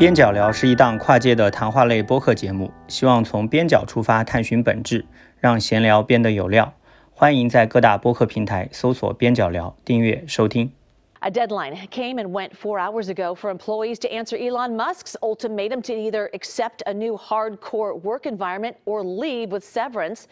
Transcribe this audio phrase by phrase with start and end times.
[0.00, 5.04] 边角聊是一档跨界的谈话类播客节目，希望从边角出发探寻本质，
[5.38, 6.72] 让闲聊变得有料。
[7.12, 10.72] 欢迎在各大播客平台搜索“边角聊”，订阅收听。
[11.18, 15.92] A deadline came and went four hours ago for employees to answer Elon Musk's ultimatum to
[15.92, 20.22] either accept a new hardcore work environment or leave with severance.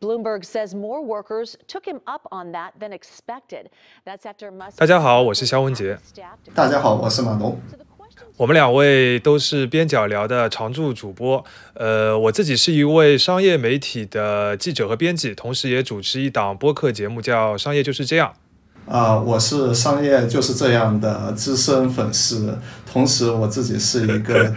[0.00, 3.68] Bloomberg says more workers took him up on that than expected.
[4.06, 4.78] That's after Musk.
[4.78, 5.98] 大家好，我是肖文杰。
[6.54, 7.60] 大家好，我是马东。
[8.36, 11.44] 我们两位都是边角聊的常驻主播。
[11.74, 18.32] 呃，我自己是一位商业媒体的记者和编辑，同时也主持一档播客节目，叫《商业就是这样》。
[18.90, 22.58] 啊，我是商业就是这样的资深粉丝，
[22.90, 24.52] 同时我自己是一个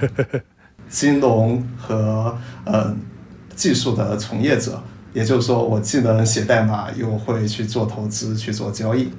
[0.90, 2.96] 金融和呃
[3.56, 4.82] 技术的从业者，
[5.14, 9.12] 也就是说，我既能写代码，又会去做投资、去做交易。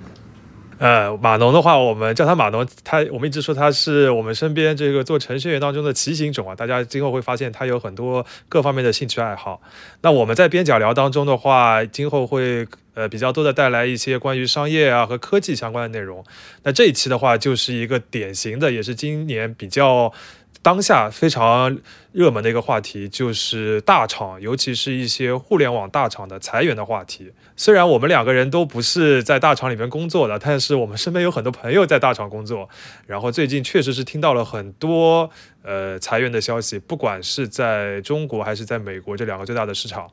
[0.79, 6.55] 呃，码农的话，我们叫他码农，他我们一直说他是我们身边这个做程序员当中的骑行种啊。
[6.55, 9.61] 大家今后会发现他有很多各方面的兴趣爱好。
[10.03, 16.25] 那我们在边角聊当中的话，今后会呃比较多的带来一些关于商业啊和科技相关的内容。
[16.63, 20.13] 那这一期的话，就是一个典型的，也是今年比较。
[20.65, 21.79] 当下非常
[22.13, 27.31] 热门的一个话题就是大厂，尤其是一些互联网大厂的裁员的话题。
[27.55, 32.67] 虽然我们两个人都不是在大厂里面工作的，但是我们身边有很多朋友在大厂工作。
[33.07, 35.29] 然后最近确实是听到了很多
[35.63, 40.09] 呃裁员的消息，不管是在中国还是在美国这两个最大的市场。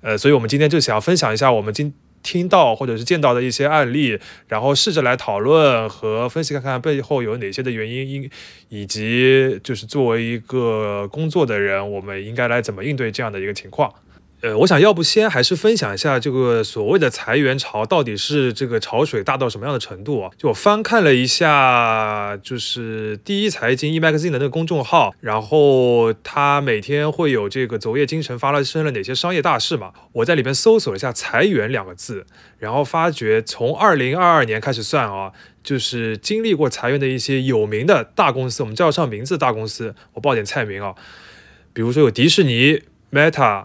[0.00, 1.94] 呃，所以我们今天就想要分享一下我们今。
[2.24, 8.30] 听到或者是见到的一些案例，然后试着来讨论和分析，看看背后有哪些的原因，应
[8.70, 13.94] 以及就是作为一个工作的人，我们应该来怎么应对这样的一个情况。
[14.44, 20.30] 呃，我想要不先还是分享一下这个所谓的裁员潮到底是这个潮水大到什么样的程度啊？
[20.36, 29.92] 就我翻看了一下，就是第一财经 e magazine 的那个公众号，然后他每天会有这个昨夜今晨发生了哪些商业大事嘛？
[30.12, 32.26] 我在里边搜索了一下“裁员”两个字，
[32.58, 40.94] 然后发觉从二零二二年开始算啊，就是经历过裁员的一些有名的大公司，我们叫上名字大公司，我报点菜名啊，
[41.72, 43.64] 比如说有迪士尼、Meta。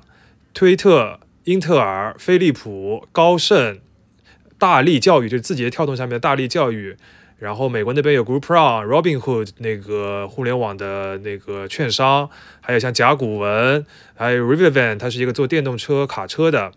[0.54, 3.80] 推特、英特尔、飞利浦、高盛、
[4.58, 6.98] 大力教育，就是字节跳动下面的大力教育。
[7.38, 12.30] 然后美国那边有 Groupon、Robinhood 那个互联网的那个券商，
[12.60, 16.74] 还有像甲骨文，还有 RiverVan，它是一个做电动车卡车的。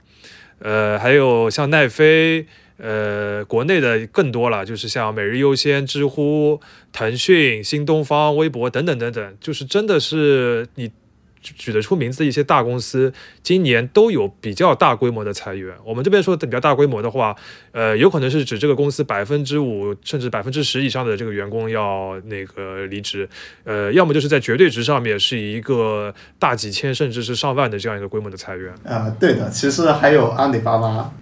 [0.61, 2.47] 呃，还有像奈飞，
[2.77, 6.61] 呃，国内的更多了，就是像每日优先、知乎、
[6.93, 10.93] 腾讯、新东方、微博等等等等，就是真的是你。
[11.43, 15.75] 举得出名字的一些大公司，今年都有比较大规模的裁员。
[15.85, 17.37] 我们这边说的比较大规模的话，
[17.73, 23.29] 呃，有可能是指这个公司百分之五甚至百分之十以上的这个员工要那个离职，
[23.65, 28.73] 呃，要么就是在绝对值上面是一个大几千甚至是上万的这样一个规模的裁员。
[28.85, 31.13] 啊，对的，其实还有阿里巴巴，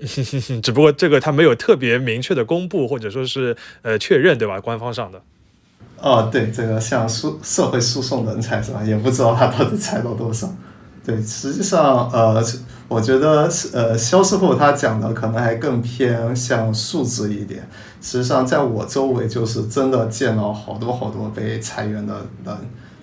[0.62, 4.60] 只不过这个它没有特别明确的公布或者说是呃确认，对吧？
[4.60, 5.22] 官方上的。
[6.00, 8.82] 哦，对，这个像诉社会诉讼人才是吧？
[8.84, 10.48] 也不知道他到底裁到多少。
[11.04, 12.44] 对，实际上，呃，
[12.86, 17.66] 我觉得，呃，肖师傅他讲的可能还更偏向数字一点。
[18.00, 22.14] 实际上，在我周围就是真的见到好多好多被裁员的
[22.44, 22.54] 人，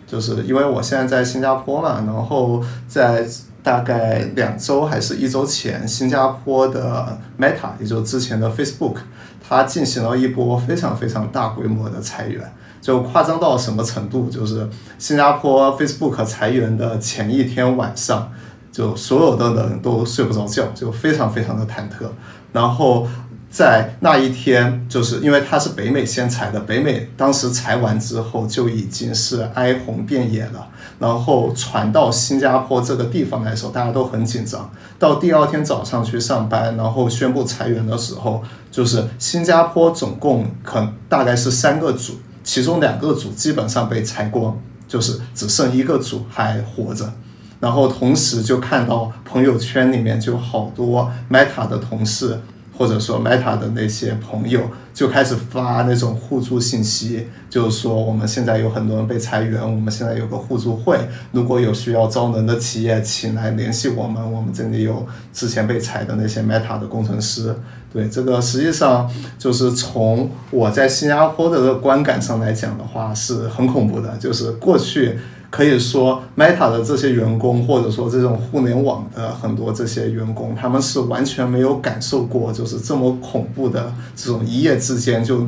[0.08, 3.28] 就是因为我现在在新加坡嘛，然后在
[3.64, 8.98] 大概两周还是一周前，新加坡的 Meta，也就之前的 Facebook，
[9.46, 12.54] 它进行了一波非常非常大规模的裁员。
[12.86, 14.30] 就夸张到什么程度？
[14.30, 14.70] 就是
[15.00, 18.32] 新加坡 Facebook 裁员的前一天晚上，
[18.72, 22.08] 就所有的人都睡不着觉，就非常非常的忐忑。
[22.54, 23.08] 然后
[23.50, 30.68] 在那一天，就是因为他是北美先裁的，北美当时裁完之后就已经是哀鸿遍野了。
[31.00, 34.70] 然后传到新加坡这个地方来的时候，大家都很紧张。
[35.00, 42.14] 到第二天早上去上班，然后宣布裁员的时候，就是新加坡总共可大概是三个组。
[42.46, 44.58] 其中两个组基本上被裁光，
[44.88, 47.12] 就是只剩一个组还活着。
[47.60, 52.40] 然后同时就看到朋友圈里面就好多 Meta 的同事，
[52.78, 61.00] 或者说 Meta 的那些朋友就开始发那种互助信息，就是说我们现在有很多人被裁员，我们现在有个互助会，
[61.32, 67.56] 如果有需要招人的企业，请来联系我们，我们这里有之前被裁的那些 Meta 的工程师。
[67.96, 69.10] 对这个，实际上
[69.40, 74.18] 就是从我在新加坡的这个观感上来讲的话，是很恐怖的。
[74.18, 75.18] 就是过去
[75.50, 85.48] 可以说 Meta 的这些员工，或者说这种互联网的很多这些员工，他们是完全没有感受过，就是这么恐怖的这种一夜之间就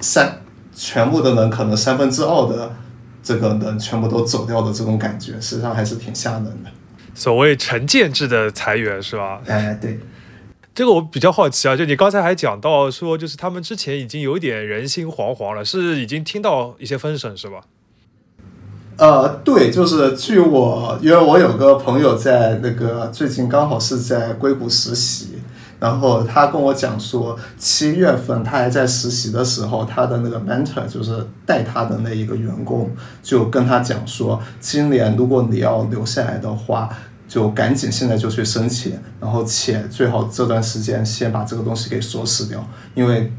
[0.00, 0.38] 三
[0.72, 2.72] 全部的人可能三分之二的
[3.20, 6.70] 这个人全部都走掉的这种感觉，实际上还是挺吓人的。
[7.16, 9.40] 所谓成建制的裁员是吧？
[9.48, 9.98] 哎，对。
[10.80, 17.60] 这个我比较好奇啊，就你刚才还讲到说，就是他们之前已经有点人心惶惶了，是已经听到一些风声是吧？
[18.96, 25.42] 呃，对，就是据我，因为我有个朋友在那个最近刚好是在硅谷实习，
[25.78, 32.90] 然后他跟我讲说，七月份他还在实习的时候，他的那个 mentor 就是带他的那一个员工
[33.22, 36.88] 就跟他讲说，今年如果你要留下来的话。
[37.30, 43.32] 就赶紧现在就去申请，然后且最好这段时间先把这个东西给锁死掉，因为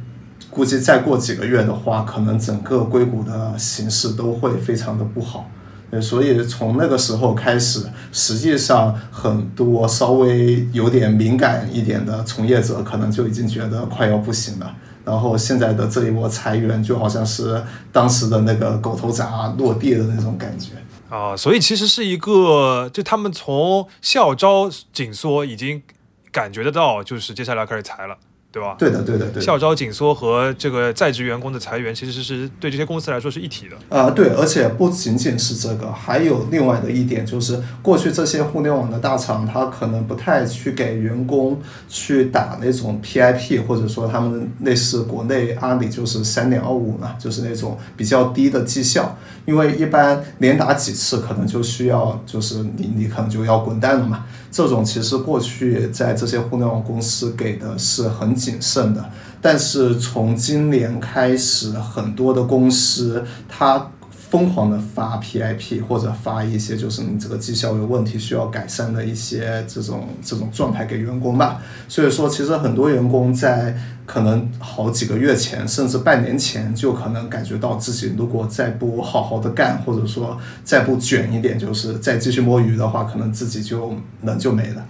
[0.49, 5.51] 估计再过几个月的话，可能整个硅谷的形势都会非常的不好。
[5.89, 14.73] 呃所以从那个时候开始，实际上很多稍微有点敏感一点的从业者，可能就已经觉得快要不行了。
[15.03, 17.61] 然后现在的这一波裁员，就好像是
[17.91, 20.71] 当时的那个狗头铡落地的那种感觉。
[21.11, 25.83] 啊，所以其实是一个，就他们从校招紧缩已经
[26.31, 28.17] 感觉得到，就是接下来要开始裁了。
[28.51, 28.75] 对吧？
[28.77, 29.41] 对的，对的，对的。
[29.41, 33.97] 校招紧缩和这个在职员工的裁员，其实是对这些公司来说是一体的。
[33.97, 54.25] 啊，对，而且不仅仅是这个，还有另外的一点，就是过去这些互联网的大厂，他可能不太去给员工去打那种 PIP，或者说他们类似国内阿里就是三点二五嘛，就是那种比较低的绩效，因为一般连打几次可能就需要，就是你你可能就要滚蛋了嘛。
[54.51, 59.09] 这种其实过去在这些互联网公司给的是很谨慎的，
[59.41, 63.91] 但是从今年开始，很多的公司它。
[64.31, 71.61] 疯狂的发 PIP 或者发一些就是你这个绩效有问题需要改善的一些这种这种状态给员工吧。
[71.89, 84.85] 所以说，其实很多员工在可能好几个月前，甚至半年前就可能感觉到自己如果再不好好的干，或者说再不卷一点，就是再继续摸鱼的话，可能自己就人就没了。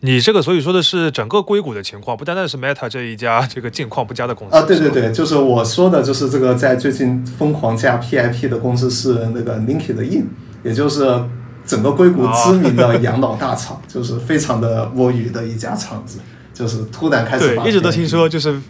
[0.00, 10.24] 你这个所以说的是整个硅谷的情况，不单单是 Meta 这一家 这个境况不佳的公司啊，对对对，就是我说的，就是这个在最近疯狂加 PIP 的公司是那个 LinkedIn，
[10.62, 11.22] 也就是
[11.64, 16.18] 整个硅谷知名的养老大厂， 就是非常的摸鱼的一家厂子，
[16.52, 18.60] 就是突然开始对，一直都听说就是。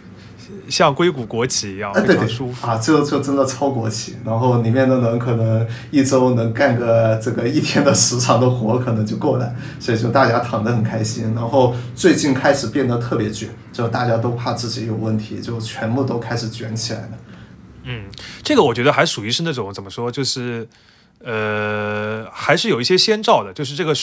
[0.69, 2.77] 像硅谷国企一样，非常舒服啊！
[2.77, 11.33] 这就真的超国企，然后里面的人可能一周能干个这个一天的时长的活，可能就够了，所以就大家躺得很开心。
[11.33, 17.09] 然后最近开始变得特别卷，就大家都怕自己有问题，就全部都开始卷起来了。
[17.83, 18.03] 嗯，
[18.43, 20.67] 这个我觉得还属于是那种怎么说，就是
[21.23, 23.93] 呃，还是有一些先兆的，就是这个。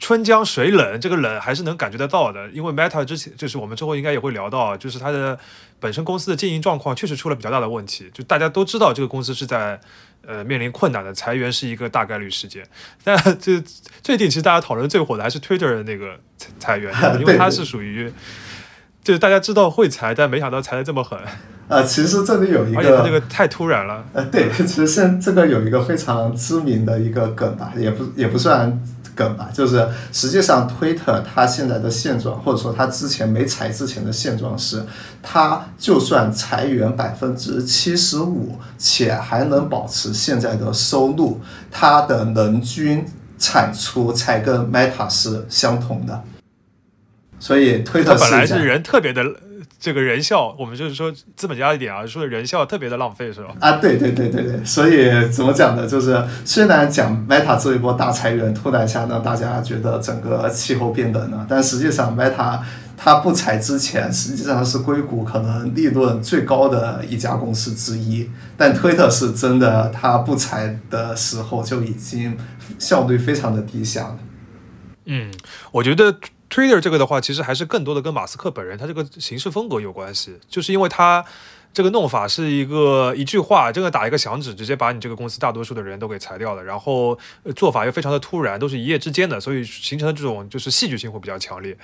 [0.00, 5.38] 春江水冷，这个冷还是能感觉得到的，因为 Meta 之前就是我们之后应该也会聊到，就是它的
[5.78, 9.78] 本身公司的经营状况确实出了比较大的问题，就大家都知道这个公司是在
[10.26, 12.64] 呃面临困难的，裁员是一个大概率事件。
[13.04, 13.62] 但这
[14.02, 16.18] 最近其实大家讨论最火的还是 Twitter 的那个
[16.58, 18.10] 裁员，因为它是属于
[19.04, 21.18] 就是大家知道会裁，但没想到裁的这么狠。
[21.68, 24.04] 呃，其实这里有一个，而且这个太突然了。
[24.12, 28.82] 呃，对，其实现这个有一个非常知名的一个梗吧，也不也不算。
[29.20, 34.82] 梗吧，就是实际上，Twitter 它现在的现状，或者说它之前没裁之前的现状是，
[35.22, 41.38] 它就算裁员百分之七十五，且还能保持现在的收入，
[41.70, 43.04] 它的人均
[43.38, 46.22] 产出才跟 Meta 是相同的。
[47.38, 49.22] 所以，Twitter 本来是人特别的。
[49.80, 53.54] 这个人效，我们就是说资本家一点啊，说人效特别的浪费，是吧？
[53.60, 55.86] 啊，对对对对对，所以怎么讲呢？
[55.86, 62.60] 就是虽然讲 Meta 这一波大裁员，突然下让大家觉得整个气候变冷了，但实际上 Meta
[62.94, 68.28] 它不裁之前，实际上是硅谷可能利润最高的一家公司之一。
[68.58, 72.36] 但推特是真的，它不裁的时候就已经
[72.78, 74.18] 效率非常的低下了。
[75.06, 75.32] 嗯，
[75.72, 76.14] 我觉得。
[76.50, 81.24] Twitter 这个的话，其实还是更多的跟马斯克本人他这个行事风格有关系，就是因为他
[81.72, 87.16] 这个弄法是一个一句话，这个打一个响指，直接把你这个公司大多数的人都给裁掉了，然后
[87.54, 91.76] 做法又非常的突然，都是一夜之间的，所以形成的这种就是戏剧性会比较强烈。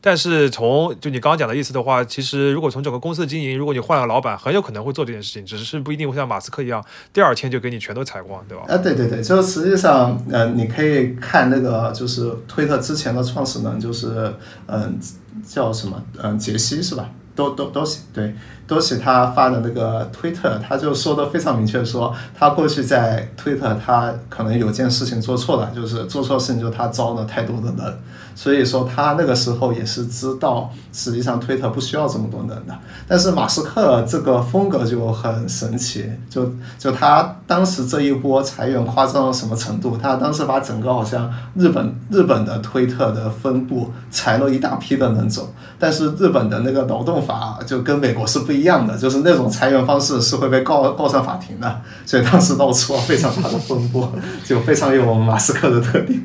[0.00, 8.64] 但是从就你刚刚讲的意思的话，其实如果从整个公司的经营，如果你换了老板，很有可能会做这件事情，只是不一定会像马斯克一样，第二天就给你全都裁光，对吧？
[8.68, 14.32] 啊，对对对，就实际上，呃，你可以看那个就是推特之前的创始人，就是
[14.66, 14.98] 嗯，
[15.46, 17.10] 叫什么，嗯，杰西是吧？
[17.34, 18.34] 都都都行，对，
[18.66, 27.98] 都是他发的那个推特，他就说的非常明确，说他过去在推特，他可能有件事情做错了，就是做错事情，就他招了太多的人。
[28.38, 32.78] 所以说他那个时候也是知道，实际上推特不需要这么多人的。
[33.08, 39.96] 但是马斯克这个风格就很神奇，就就他当时这一波裁员夸张到什么程度？
[40.00, 54.12] 他当时把整个好像日本日本的推特的分部裁了一大批的人走，但是日本的那个劳动法就跟美国是不一样的，就是那种裁员方式是会被告告上法庭的，所以当时闹出了非常大的风波，
[54.44, 56.22] 就非常有我们马斯克的特点。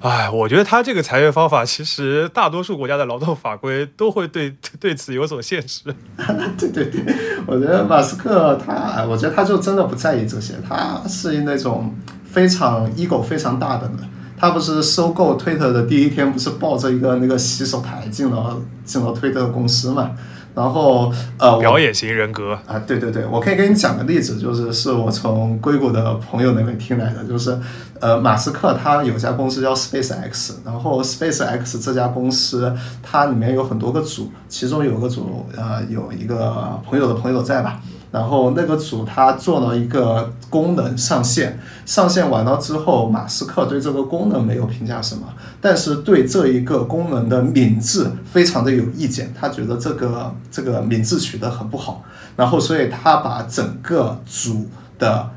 [0.00, 5.82] 哎，我觉得他这个裁员方法，其实大多数国家的劳动法规都会对对此有所限制。
[6.58, 7.14] 对对对，
[7.46, 13.98] 我觉得马斯克他，我觉得他就真的不在意这些，他是那种非常 ego 非常大的人。
[14.38, 20.12] 他不是收购推特的第一天，不是抱着一个那个洗手台进了进了推特公司嘛？
[20.54, 27.58] 然后呃，表演型人格啊，对对对，我可以给你讲个例子，就是是我从硅谷的朋友那边听来的，就是
[28.00, 37.80] 呃，马斯克他有家公司叫 Space X，然后 Space X 这家公司它里面有很多个组，其中有个组呃有一个朋友的朋友在吧。
[38.10, 45.22] 然后那个组他做了一个功能上线，上线完了之后，马斯克对这个功能没有评价什么，
[45.60, 52.02] 但是对这一个功能的名字非常的有意见，他觉得这个这个名字取得很不好，
[52.34, 54.66] 然后所以他把整个组
[54.98, 55.30] 的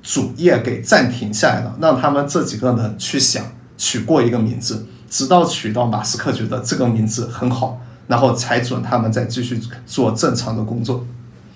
[0.00, 3.44] 主页给暂停下来了，让他们这几个人去想
[3.76, 11.04] 取过一个名字，直到取到马斯克觉得这个名字很好，然后才准他们再继续做正常的工作。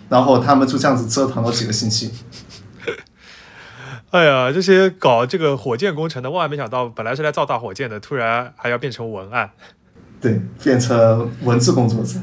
[0.08, 2.12] 然后他们就这样子折腾了几个星期。
[4.10, 9.50] 哎呀，这些搞这个火箭工程的，万万没想到，本来是来造大火箭的，突然还要变成文案。
[10.20, 12.20] 对，变成文字工作者。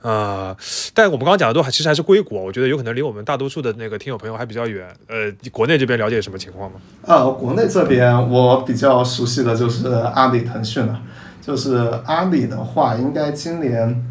[0.00, 0.56] 呃，
[0.94, 4.88] 但我们刚刚讲的都还其实还是硅谷，我觉得有可能离我们大多数的那个听友朋友还比较远。
[5.08, 6.80] 呃，国内这边了解什么情况吗？
[7.02, 11.02] 呃，国内这边我比较熟悉的就是阿里、腾讯了。
[11.42, 14.04] 就是阿里的话，应该今年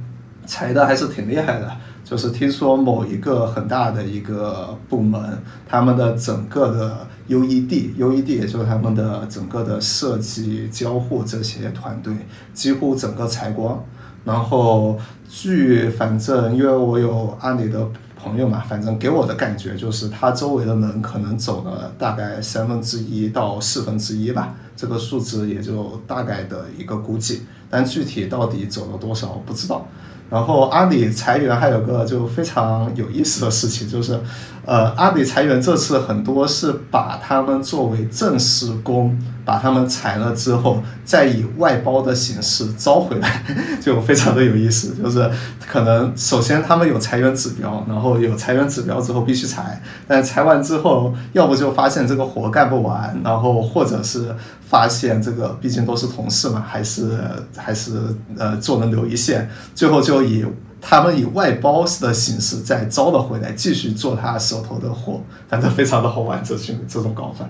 [0.46, 1.78] 裁的还是挺厉害的。
[2.10, 12.14] 就是听说某一个很大的一个部门，他们的整个的 UED，UED 也就是他们的整个的设计、交互这些团队，
[12.54, 13.84] 几乎整个裁光。
[14.24, 14.98] 然后
[15.28, 17.86] 据反正因为我有阿里的
[18.18, 29.86] 朋友嘛，反正给我的感觉就是他周围的人可能走了大概三分之一到四分之一吧，这个数字也就大概的一个估计，但具体到底走了多少不知道。
[30.30, 34.20] 然后阿里裁员还有个就非常有意思的事情，就是，
[34.68, 43.44] 呃，阿里裁员这次很多是把他们作为正式工，把他们裁了之后，再以外包的形式招回来，
[43.82, 44.94] 就非常的有意思。
[45.02, 45.32] 就是
[45.66, 54.36] 可能首先他们有裁员指标，然后有裁员指标之后必须裁，但裁完之后，要不就发现这个活干不完，然后或者是。
[54.70, 57.18] 发现这个毕竟都是同事嘛，还是
[57.56, 57.94] 还是
[58.38, 60.46] 呃做人留一线，最后就以
[60.90, 67.46] 他们以外包的形式再招了回来，继续做他手头的活，反正非常的好玩，这群这种搞法。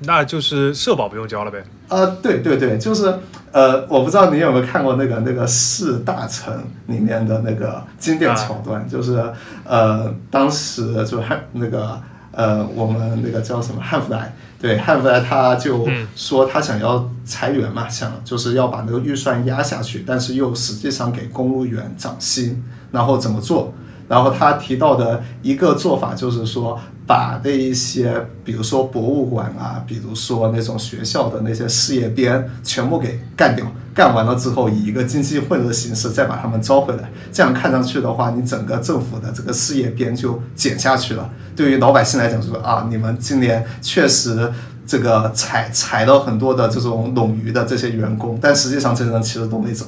[0.00, 1.62] 那就是社保不用交了呗？
[1.86, 3.16] 呃，对对对，就是
[3.52, 6.52] 呃，我不知道你有没有看过那个那个四大臣
[6.88, 9.24] 里面的那个经典桥段，就是
[9.62, 12.02] 呃当时就还那个
[12.36, 14.34] 呃我们那个叫什么汉弗莱。
[14.60, 15.86] 对，汉弗莱他就
[16.16, 23.74] 说他想要裁员嘛，想就是要把那个预算压下去，但是又实际上给公务员涨薪，然后怎么做？
[24.08, 33.66] 然后他提到的一个做法就是说，把那一些，比如说博物馆啊，比如说那种学校的那些事业编，全部给干掉。
[33.94, 37.08] 干完了之后，以一个经济会的形式再把他们招回来。
[37.32, 41.30] 这样看上去的话，你整个政府的这个事业编就减下去了。
[41.54, 44.52] 对于老百姓来讲，说啊，你们今年确实
[44.84, 49.86] 这个裁裁了很多的这种冗余的这些员工，但实际上这些人其实都没走。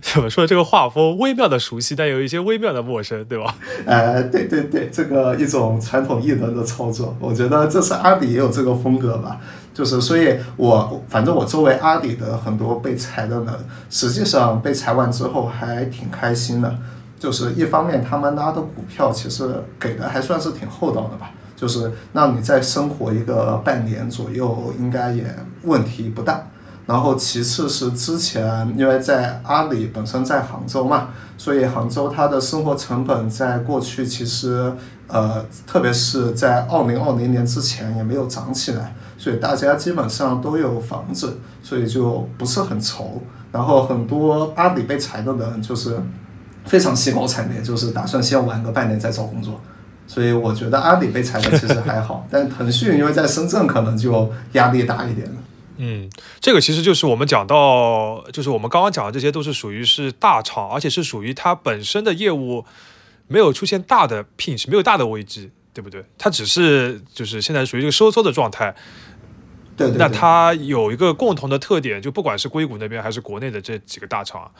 [0.00, 0.46] 怎 么说？
[0.46, 3.52] 这个画风微妙的熟悉，但有一些微妙的陌生，对吧？
[3.84, 9.40] 呃，对对对，这个一种传统艺人的操作，我觉得这次阿里也有这个风格吧。
[9.80, 13.48] 就是，所以我反正我周围阿里的很多被裁的人，
[13.88, 16.76] 实际上被裁完之后还挺开心的。
[17.18, 25.24] 就是一方面他们拉的股票其实给的还算是挺厚道的吧，就是让你再生活一个半年左右，应该也
[25.62, 26.46] 问题不大。
[26.86, 31.08] 然后其次是之前因为在阿里本身在杭州嘛，
[31.38, 34.70] 所以杭州它的生活成本在过去其实
[35.06, 43.22] 呃，特别是在二零二零年之前也没有涨起来，所以大家基本上都有房子，所以就不是很愁。
[43.52, 46.00] 然后很多阿里被裁的人就是
[46.64, 49.60] 非常兴高采烈，就是打算先玩个半年再找工作。
[50.06, 55.34] 所以我觉得阿里被裁的其实还好，但腾讯因为在深圳可能就压力大一点了。
[55.76, 56.08] 嗯，
[56.40, 62.64] 这个其实就是我们讲到，就是我们刚刚讲的这些都是属于是大厂，而且是属于它本身的业务
[63.28, 66.04] 没有出现大的 pinch，没有大的危机，对不对？
[66.16, 68.74] 它只是就是现在属于一个收缩的状态。
[69.80, 69.98] 对对对。
[69.98, 74.50] 那它有一个共同的特点，就不管是硅谷那边还是国内的这几个大厂，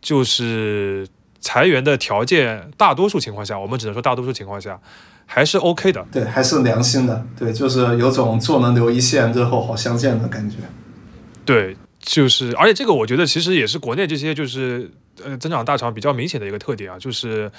[0.00, 1.06] 就是
[1.40, 4.80] 裁员的条件，大多数情况下，我们只能说大多数情况下。
[5.28, 10.58] 还是 OK 的，对，还是良心的，对，就是有种做能留一线，日后好相见的感觉。
[11.44, 14.88] 对，就是，而且这个我觉得其实也是国内这些就是
[15.24, 17.50] 呃增长大厂比较明显的一个特点啊，就是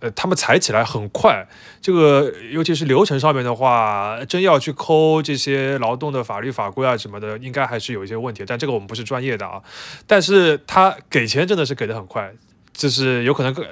[0.00, 1.46] 呃他们裁起来很快，
[1.80, 8.44] 这个尤其是流程上面的话，真要去抠这些劳动的法律法规啊什么的，应该还是有一些问题。
[8.46, 9.62] 但这个我们不是专业的啊，
[10.06, 12.32] 但是他给钱真的是给的很快，
[12.72, 13.66] 就是有可能更。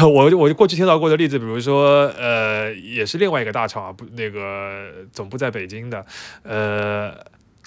[0.00, 6.06] 我我过去听到过的例子，比如说，呃，也是另外一个大厂啊，不，那个总部在北京的，
[6.42, 7.14] 呃，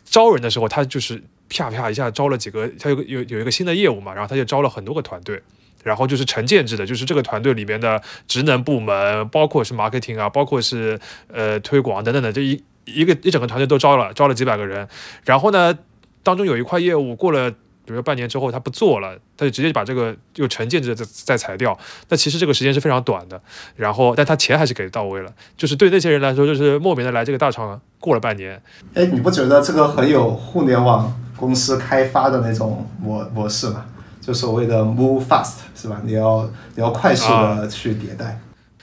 [0.03, 5.43] 招人的时候，他就是啪啪一下招了几个，他有有有一个新的业务嘛，然后他就招了很多个团队，
[5.87, 10.99] 然后就是成建制的，就是这个团队里面的职能部门，包括是 marketing 啊，包括是
[11.33, 14.87] 呃推广等等的，这一一个一整个团队都招了，招了几百个人，
[15.23, 15.73] 然后呢，
[16.21, 17.51] 当中有一块业务过了。
[17.87, 21.79] 比如说半年之后他不做了，他就直接把这个又成建制再再裁掉。
[22.09, 23.41] 那其实这个时间是非常短的，
[23.77, 25.31] 然后但他钱还是给到位了。
[25.55, 28.61] 就是对那些人来说，就是莫名的来这个大厂过了半年。
[28.93, 33.85] 哎，你不觉得这个很有互联网公司开发的那种模模式吗？
[34.27, 36.01] 就所谓的 move fast 是吧？
[36.03, 36.43] 你要
[36.75, 38.37] 你要快速的去迭代。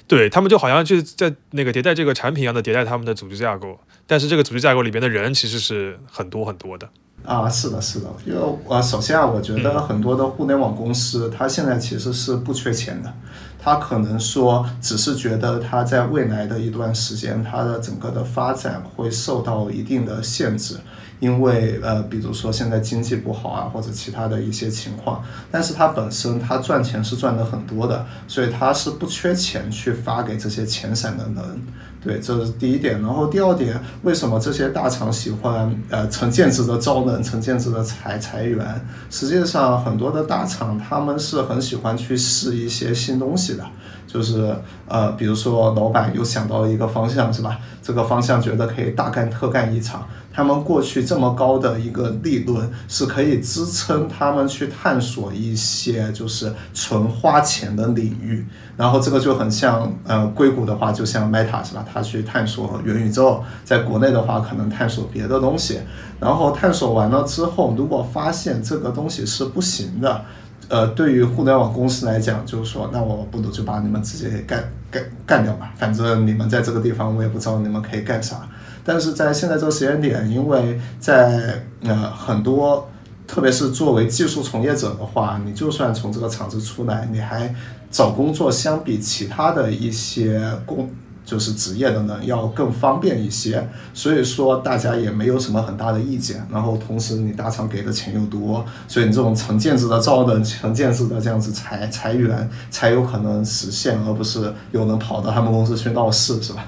[0.07, 6.89] 对他们就好像就是在那个迭代这个产品一样的迭代他们的组织架构，但是这个组织架构里边的人其实是很多很多的。
[7.27, 13.13] 啊，是的，是的，因为呃，首先啊，我觉得很多的互联网公司，它现在其实是不缺钱的，
[13.59, 20.77] 它可能说只是觉得它在未来的一段时间，它的整个的发展会受到一定的限制，
[21.21, 31.63] 因为呃，比如说现在经济不好啊，或者其他的一些情况，但是它本身它赚钱是赚的很多的，所以它是不缺钱去发给这些钱散的人。
[32.03, 33.01] 对，这是第一点。
[33.01, 38.87] 然后第二点，为什么这些大厂喜欢呃成建制的招人、成建制的裁裁员？
[39.09, 43.65] 实际上，很多的大厂他们是很喜欢去试一些新东西的。
[44.07, 44.55] 就是
[44.87, 47.59] 呃，比如说老板又想到了一个方向，是吧？
[47.83, 50.07] 这个方向觉得可以大干特干一场。
[50.35, 58.45] 他们过去这么高的一个利润，是可以支撑他们去探索一些就是纯花钱的领域。
[58.77, 61.87] 然后这个就很像呃，硅谷的话，就像 Meta 是吧？
[61.91, 65.79] 他去探索元宇宙，在国内的话，可能探索别的东西。
[66.19, 70.25] 然后探索完了之后，如果发现这个东西是不行的。
[70.67, 78.49] 呃，对于互联网公司来讲，就是说，那我不如就把你们直接给干干干掉吧，反正你们在这个地方，我也不知道你们可以干啥。
[78.85, 82.89] 但是在现在这个时间点，因为在呃很多，
[83.27, 87.55] 特别是作为技术从业者的话，你就算从这个厂子出来，你还
[87.91, 90.91] 找工作，相比其他的一些工。
[91.27, 96.47] 就是职业的呢，要更方便一些，所以说大家也没有什么很大的意见。
[96.53, 106.67] 然后同时你大厂给的钱又多，所以你这种成建制的招人、成建制的这样子裁裁员才有可能实现，而不是有人跑到他们公司去闹事，是吧？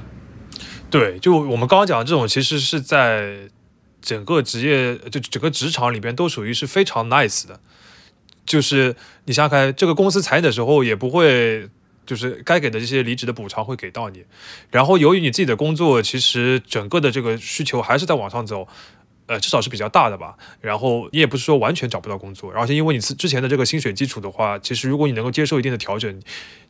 [0.90, 3.48] 对，就我们刚刚讲的这种，其实是在
[4.00, 7.60] 整个职业就整个职场里边都属于是非常 nice 的。
[8.44, 8.94] 就是
[9.24, 11.68] 你想想看，这个公司裁你的时候也不会。
[12.06, 14.22] 就是该给的这些离职的补偿会给到你，
[14.70, 18.68] 然后由于你自己的工作，其实整个的这个需求还是在往上走，
[19.26, 20.36] 呃，至少是比较大的吧。
[20.60, 26.22] 然后你也不是说完全找不到工作，而且因为你之之前的这个薪水基础的话，其实如果你能够接受一定的调整，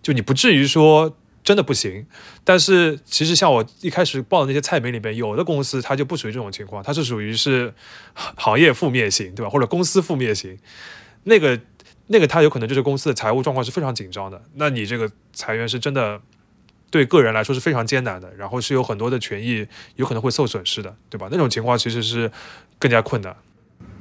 [0.02, 1.14] 就你不至于说
[1.46, 2.06] 真的不行。
[2.44, 7.72] 但是其实像我一开始报的那些菜名里边，有的公司它就不属于这种情况，它是属于是
[8.14, 9.48] 行业负面型，对吧？
[9.48, 10.58] 或者公司负面型，
[11.24, 11.58] 那个。
[12.08, 16.20] 那个它有可能就是公司的财务状况是非常紧张的，那你这个裁员是真的
[16.88, 21.26] 对个人来说是非常艰难的，然后是有很多的权益有可能会受损失的，对吧？
[21.32, 22.30] 那种情况其实是
[22.78, 23.34] 更加困难。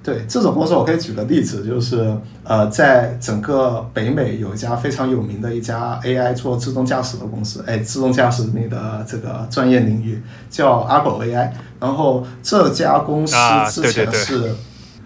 [0.05, 13.35] 对这种公司，我可以举个例子，就是呃，在整个北美有一家非常有名的一家 AI 做自动驾驶的公司，哎，自动驾驶那个这个专业领域叫 Argo AI，然后这家公司
[13.69, 14.55] 之前是。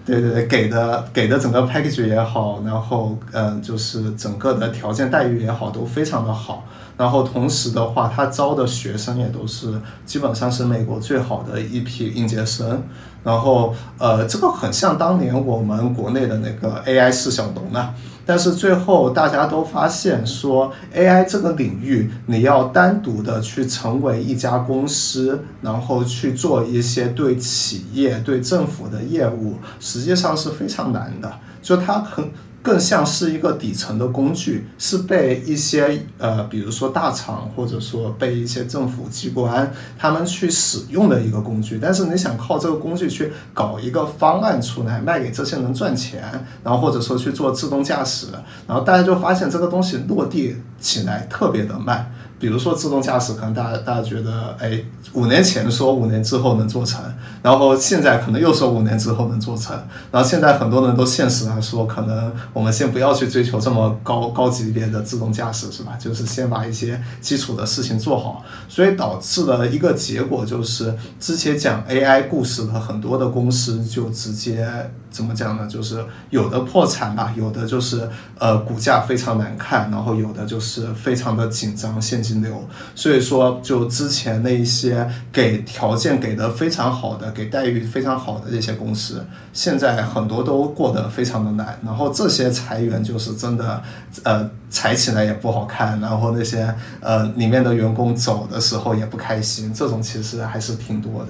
[0.05, 6.65] 对对对，给的给的整个 package 也好，然后嗯，就是整个的条件待遇也好，都非常的好。
[6.99, 12.83] 然后同时的话，他招的学生也都是基本上是美国最好的一批应届生。
[13.23, 17.95] 然后呃，这个很像当年我们国内的那个 AI 四小龙啊。
[18.25, 31.31] 但是最后大家都发现说，AI 这个领域你要单独的去成为一家公司，然后去做一些对企业、对政府的业务，实际上是非常难的。
[31.61, 32.29] 就它很。
[32.69, 41.79] 更像是一个底层的工具，是被一些呃，比如说大厂，或者说被一些政府机关他们去使用的一个工具。
[41.81, 46.23] 但是你想靠这个工具去搞一个方案出来卖给这些人赚钱，
[46.63, 48.27] 然后或者说去做自动驾驶，
[48.67, 52.13] 然后大家就发现这个东西落地起来特别的慢。
[52.39, 54.81] 比如说自动驾驶，可能大家大家觉得，哎，
[55.13, 57.03] 五年前说五年之后能做成，
[57.43, 59.75] 然后现在可能又说五年之后能做成，
[60.11, 65.97] 然后现在很多人都现实来说，可能我们先不要去追求这么高高级别的自动驾驶，是吧？
[65.99, 74.91] 就是先把一些基础的事情做好，所以导致了一个结果就是，之前讲 AI 故事的很多的公司就直接。
[75.09, 75.67] 怎么讲呢？
[75.67, 82.67] 就是有的破产吧，有的就是呃股价非常难看，然后有的就是非常的紧张现金流。
[82.95, 91.79] 所以说，就之前那一些给条件给的非常好的、给待遇非常好的这些公司，现在很多都过得非常的难。
[91.83, 93.81] 然后这些裁员就是真的，
[94.23, 95.99] 呃，裁起来也不好看。
[95.99, 101.29] 然后那些呃里面的员工走的时候也不开心，这种其实还是挺多的。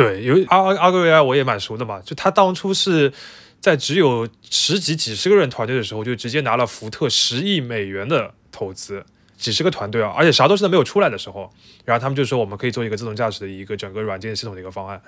[0.00, 3.12] 对，有阿阿阿格 AI 我也蛮熟的嘛，就他当初是
[3.60, 9.04] 在只有十几几十个人团队的时候，就直接拿了福特十亿美元的投资，
[9.36, 11.52] 几十个团队啊，而且啥东西都没有出来的时候，
[11.84, 15.02] 然后他们就说我们可以做一个自动驾驶的一个整个软件系统的一个方案，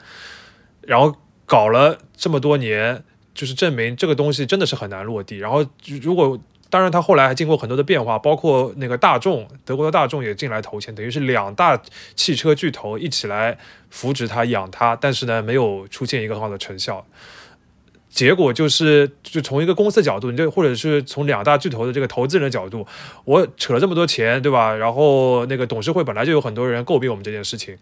[0.83, 3.03] 然后搞了这么多年，
[3.33, 5.65] 就是证明这个东西真的是很难落地，然后
[6.03, 6.39] 如果。
[6.73, 11.79] 当然，他后来还经过很多的变化，包括那个大众，德国的大众也进来投钱，等于是两大
[12.15, 13.59] 汽车巨头一起来
[13.91, 17.07] 扶植他、养他，但是呢，没有出现一个很好的成效。
[18.09, 22.87] 结果就是，就从一个公司的角度，你就或者是从两大巨头的这个投资人的角度，
[23.27, 24.75] 我扯了这么多钱，对吧？
[24.75, 27.77] 然后那个董事会本来就有很多人诟病我们这件事情，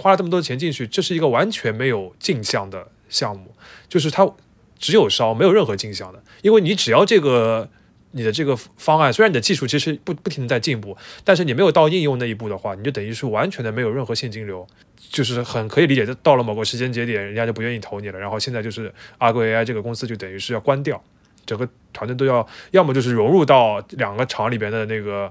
[0.00, 3.56] 花了这么多钱进去，这是一个完全没有镜像的项目，
[3.88, 4.30] 就是它
[4.78, 7.68] 只有烧，没有任何镜像的，因为你只要这个。
[8.16, 14.66] 你的这个方案虽然你的技术其实不不停的在进步，但是你没有到应用那一步的话，你就等于是完全的没有任何现金流，
[15.10, 16.06] 就是很可以理解。
[16.22, 18.18] 到了某个时间节点，人家就不愿意投你了。
[18.18, 21.02] 然后现在就是阿贵 AI 这个公司就等于是要关掉，
[21.44, 25.30] 整个团队都要要么就是融入到两个厂里边的那个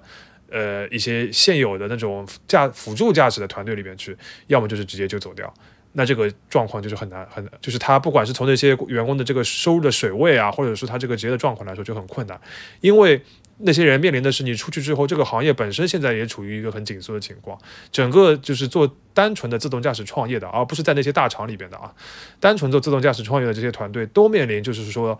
[0.51, 5.51] 呃一些现有的那种驾辅助驾驶的团队里边去，要么就是直接就走掉。
[5.97, 12.39] 那这个状况就是很难，很就是他不管是从那些员工的这个收入的水位啊，或者是他这个职业的状况来说就很困难，
[12.81, 13.21] 因为
[13.59, 17.57] 那些人面临的是你出去之后，这个行业本身现在也处于一个很紧缩的情况，
[17.93, 21.93] 整个就是做单纯的自动驾驶创业的，而不是在那些大厂里边的啊，
[22.41, 25.17] 单纯做自动驾驶创业的这些团队都面临就是说，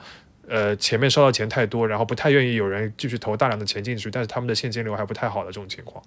[0.49, 6.03] 呃，前面烧的钱太多，然后不太愿意有人继续投大量的钱进去，但是他们的现金流还不太好的这种情况，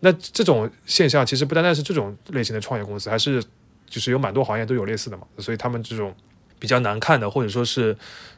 [0.00, 3.42] 那这种现象其实不单单是这种类型的创业公司，还是。
[3.88, 6.14] 就是有蛮多行业都有类似的嘛，所以他们这种
[6.58, 7.96] 比较难看的，或者说是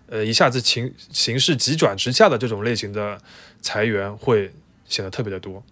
[0.08, 3.18] 呃一下子情形势急转直下的这种类型的
[3.62, 4.52] 裁员，会
[4.86, 5.62] 显得特别的多。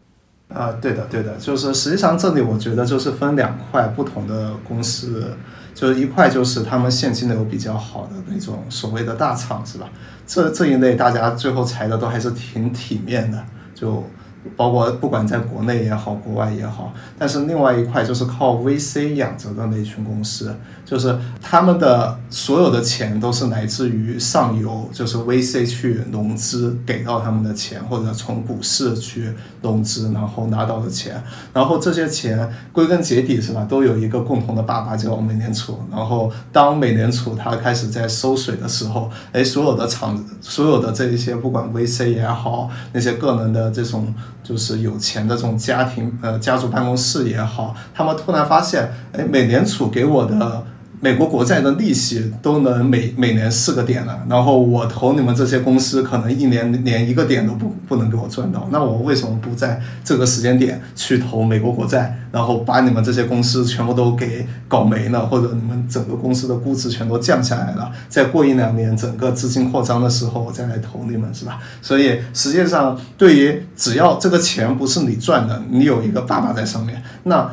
[0.49, 5.37] 啊，对的，对的，就是实际上这里我觉得就是分两块不同的公司，
[5.75, 9.91] 就是一块就是他们现金流比较好的那种所谓的大厂，是吧？
[10.27, 14.09] 这这一类大家最后裁的都还是挺体面的，就。
[14.57, 20.54] 包括不管在国内也好，国外也好，但是另外一块就是靠 VC 养着的那群公司。
[20.85, 31.23] 就是他们的所有的钱都是来自于上游，就是 VC 去融资给到他们的钱，或者从股市去融资，然后拿到的钱。
[31.53, 35.79] 然后这些钱归根结底是吧，都有一个共同的爸爸叫美联储。
[35.90, 50.64] 然后当美联储它开始在收水的时候，哎，所有的厂，所有的这一些不管 VC 也好，那些个人的这种就是有钱的这种家庭呃家族办公室也好，他们突然发现，哎，美联储给我的。
[51.05, 71.59] 美国国债的利息都能每每年四个点了，然后我投你们这些公司，可能一年连一个点都不不能给我赚到，那我为什么不在这个时间点去投美国国债，然后把你们这些公司全部都给搞没了，或者你们整个公司的估值全都降下来了，再过一两年整个资金扩张的时候，我再来投你们，是吧？
[71.83, 77.51] 所以实际上，对于只要这个钱不是你赚的，你有一个爸爸在上面，那。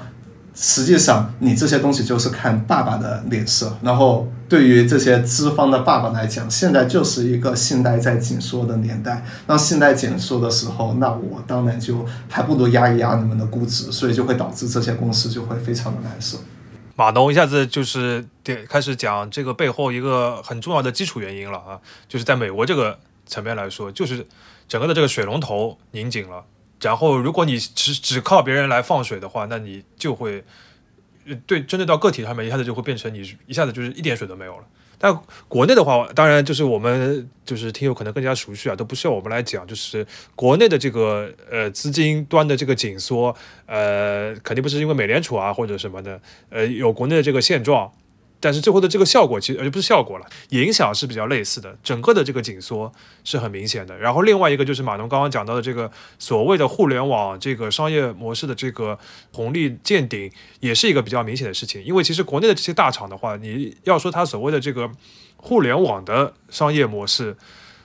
[0.54, 3.78] 实际上，你这些东西就是看爸爸的脸色。
[3.82, 9.26] 然后，对于这些资方的爸爸来讲，现在就是一个信贷在紧缩的年代。
[9.48, 16.38] 那信贷紧缩的时候，那我当然就还不如压一压你们的估值，所以就会导致这些公司就会非常的难受。
[16.96, 22.98] 马东一下子就是点开始讲这个背后一个很重要的基础原因了啊，就是在美国这个。
[23.28, 24.28] 层面来说，就是
[24.68, 26.44] 整个的这个水龙头拧紧了。
[26.82, 30.44] 然后，如果你只只靠别人来放水的话，那你就会
[31.46, 34.63] 对针对到个体上面，一下子就会变成你一下子就是一点水都没有了。
[34.98, 35.15] 但
[35.48, 39.65] 国内的话，当然就是我们就是听友可能更加熟悉啊，都不需要我们来讲。
[39.65, 47.91] 就是国内的这个呃资金端的这个紧缩，呃，肯定不是因为美联储啊或者什么的，呃，有国内的这个现状。
[48.41, 52.91] 但是最后的这个效果其实呃不是效果了，影响是比较类似的，整个的这个紧缩
[53.23, 53.97] 是很明显的。
[53.97, 58.99] 然后另外一个就是马东刚刚讲到的这个所谓的互联网这个商业模式的这个
[59.32, 61.82] 红利见顶，也是一个比较明显的事情。
[61.86, 64.89] 因为其实国内的这些大厂的话，你要说它所谓的这个
[65.38, 67.38] 互联网的商业模式。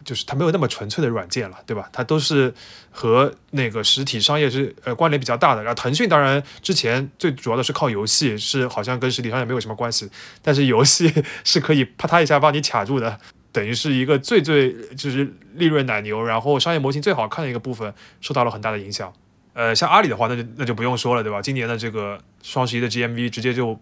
[0.07, 1.91] 就是它没有那么纯粹的软件了，对吧？
[1.93, 2.55] 它都是
[2.93, 5.63] 和那个实体商业是呃关联比较大的。
[5.65, 10.09] 然后腾讯当然之前最主要的是靠游戏，是好像跟实体商业没有什么关系。
[10.41, 11.13] 但是游戏
[11.45, 13.19] 是可以啪嗒一下帮你卡住的，
[13.51, 19.13] 等于是一个最最就是利润奶牛，然后商业模型最好看的一个部分，受到了很大的影响。
[19.55, 21.43] 呃，像阿里的话，那就那就不用说了，对吧？
[21.43, 23.77] 今年的这个双十一的 GMV 直接就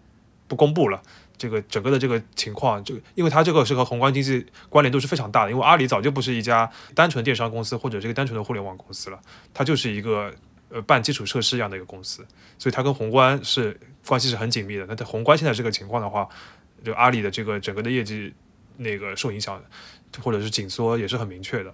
[0.47, 1.01] 不公布了。
[1.37, 5.51] 这个整个的这个情况，就因为它这个是和宏观经济关联度是非常大的。
[5.51, 9.19] 因为阿里早就不是一家单纯电商公司或者这个单纯的互联网公司了，
[9.53, 10.31] 它就是一个
[10.69, 12.25] 呃办基础设施一样的一个公司，
[12.57, 14.85] 所以它跟宏观是关系是很紧密的。
[14.87, 16.27] 那在宏观现在这个情况的话，
[16.83, 18.33] 就阿里的这个整个的业绩
[18.77, 19.61] 那个受影响
[20.23, 21.73] 或者是紧缩也是很明确的。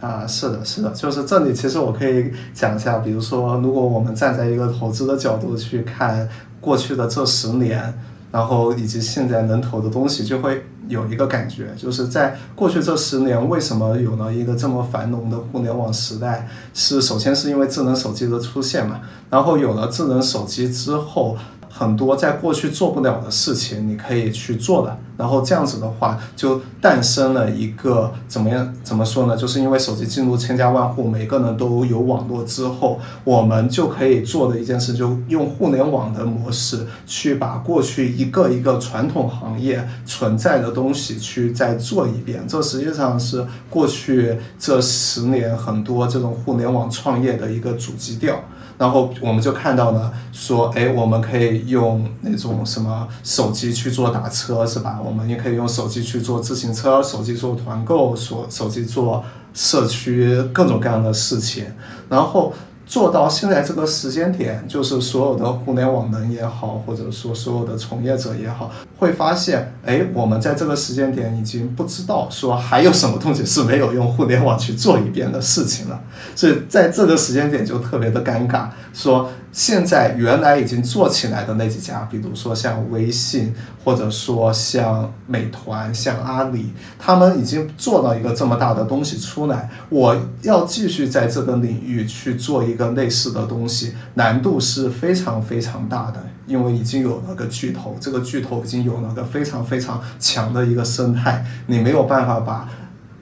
[0.00, 6.28] 啊，是的，是的，就是这里其实我可以讲一下，比如说如果我们站在一个投资的角度去看
[6.60, 7.92] 过去的这十年。
[8.32, 16.48] 然后以及现在能投的东西，就会有一个感觉，就是在过去这十年，为什么有了一个这么繁荣的互联网时代？
[16.74, 21.36] 是首先是因为智能手机的出现嘛，然后有了智能手机之后。
[21.74, 24.98] 很多在过去做不了的事情，你可以去做的。
[25.16, 28.74] 然后这样子的话，就诞生了一个怎么样？
[28.82, 29.34] 怎么说呢？
[29.36, 42.44] 就是因为手机进入千家万户，每个人都有网络之后，我们就可以做的一件事，就用互联网的模式去把过去一个一个传统行业存在的东西去再做一遍。
[42.46, 48.38] 这实际上是过去这十年很多这种互联网创业的一个主基调。
[48.82, 54.98] 然后我们就看到了，说，哎，我们可以用那种什么手机去做打车，是吧？
[55.00, 59.22] 我们也可以用手机去做自行车，手机做团购，手手机做
[59.54, 61.64] 社区各种各样的事情，
[62.08, 62.52] 然后。
[62.92, 76.02] 做到现在这个时间点，就是所有的互联网人也好，或者说所有的从业者也好，会发现，哎，我们在这个时间点已经不知道说还有什么东西是没有用互联网去做一遍的事情了，
[76.36, 79.30] 所以在这个时间点就特别的尴尬，说。
[79.52, 89.68] 现在原来已经做起来的那几家，比如说像微信，或者说像美团、像阿里，他们已经做到一个这么大的东西出来。
[89.90, 102.66] 我要继续在这个领域去做一个类似的东西，难度是非常非常大的，因为已经有了个巨头，这个巨头已经有了个非常非常强的一个生态，你没有办法把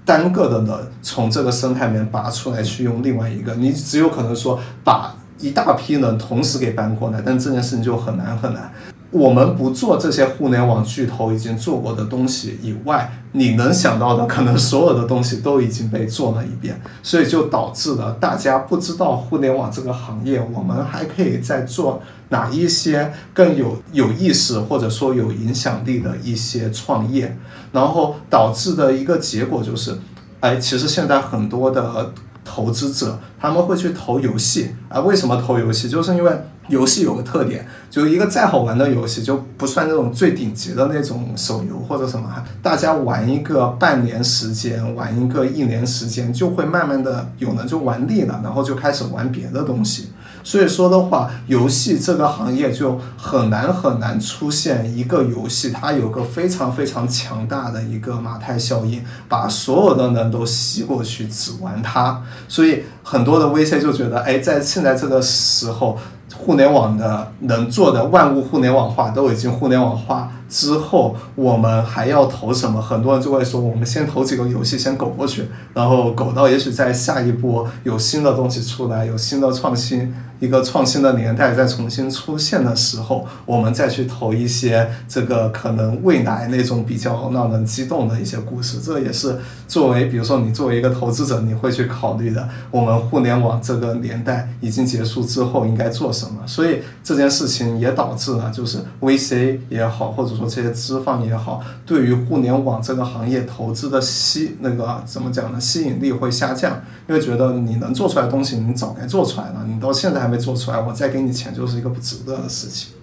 [0.04, 5.16] 单个的人从这个生态里面拔出来去用另外一个，你只有可能说把。
[5.40, 8.72] 一大批人同时给搬过来，但这件事情就很难很难。
[9.10, 27.36] 我们不做这些互联网巨头已经做过的东西以外，你能想到的可能所有的东西都已经被做了一遍，所以就导致了大家不知道互联网这个行业，我们还可以再做哪一些更有有意思或者说有影响力的一些创业，
[27.72, 29.98] 然后导致的一个结果就是，
[30.38, 32.12] 哎，其实现在很多的。
[32.52, 34.98] 投资者他们会去投游戏啊？
[35.02, 35.88] 为什么投游戏？
[35.88, 36.32] 就是因为
[36.66, 42.28] 游戏有个特点，就是一个再好玩的游戏就不算那种最顶级的那种手游或者什么，
[42.60, 50.08] 大家玩一个半年时间，玩一个一年时间，就会慢慢的有人就玩腻了，然后就开始玩别的东西。
[50.42, 62.22] 所以说的话，游戏这个行业就很难很难出现一个游戏，它有个非常非常强大的一个马太效应，把所有的人都吸过去只玩它。
[62.48, 65.98] 所以很多的 VC 就觉得，哎，在现在这个时候，
[66.34, 72.80] 互联网的能做的万物互联网化都已经互联网化之后，我们还要投什么？
[72.80, 80.14] 很多人就会说，我们先投几个游戏先苟过去，然后苟到也许在下一波有新的东西出来，有新的创新。
[80.40, 88.80] 一个创新的年代再重新出现的时候，我们再去投一些这个可能未来那种比较让人激动的一些故事。
[88.80, 92.48] 这也是作为，比如说你作为一个投资者，你会去考虑的。
[92.70, 96.46] 我们互联网这个年代已经结束之后应该做什么？
[96.46, 105.60] 所以这件事情也导致了，就是 VC 也好，或者说这些资方也好，对于互联网这个行业投资的吸那个怎么讲呢？
[105.60, 112.94] 吸引力会下降，因为觉得你能做出来的东西，你早该做出来了，你到现在还没做出来，我再给你钱就是一个不值得的事情。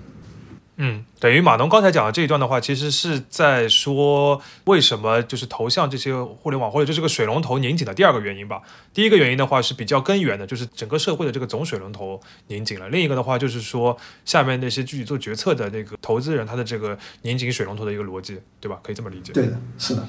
[0.80, 8.62] 嗯，等于马农刚才讲的这一段的话，其实是在说为什么就是投向这些互联网或者就是个水龙头拧紧的第二个原因吧。
[8.94, 12.88] 第一个原因的话是比较根源的，就是整个社会的这个总水龙头拧紧了。
[12.90, 18.80] 另一个的话就是说下面那些具体做决策的那个投资人他的这个拧紧水龙头的一个逻辑，对吧？
[18.84, 19.34] 可以这么理解。
[19.34, 20.08] 对的，是的。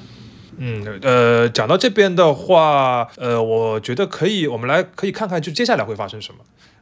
[0.57, 6.41] 嗯，呃，讲到这边的话，呃，我觉得可以，我们来可以看看就接下来会发生什么。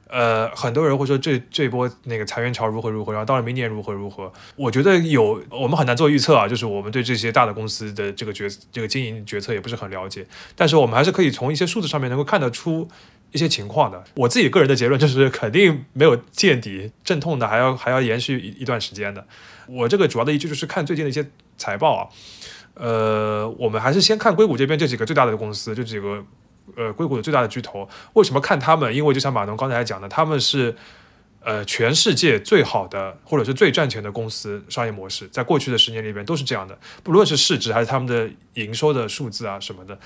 [0.10, 4.32] 呃，很多人会说这这波那个裁员潮如何如何，然后到了明年如何如何。
[4.56, 12.88] 我觉得有我们很难做预测啊，就是我们对这些大的公司的这个决这个经营决策也不是很了解，但是我们还是可以从一些数字上面能够看得出
[13.34, 14.02] 一些情况的。
[14.16, 19.28] 我自己个人的结论就是肯定没有见底，阵痛的还要还要延续一一段时间的。
[19.68, 22.08] 我这个主要的依据就是看最近的一些财报啊，
[22.76, 26.24] 呃，我们还是先看硅谷这边这几个最大的公司，这几个。
[26.76, 28.94] 呃，硅谷的最大的巨头，为什么看他们？
[28.94, 30.76] 因为就像马农刚才讲的，他们是
[31.40, 39.98] 呃全世界最好的或者是最赚钱的公司商业模式，在过去的十年里边都是这样的，不论是市值还是他们的营收的数字啊什么的，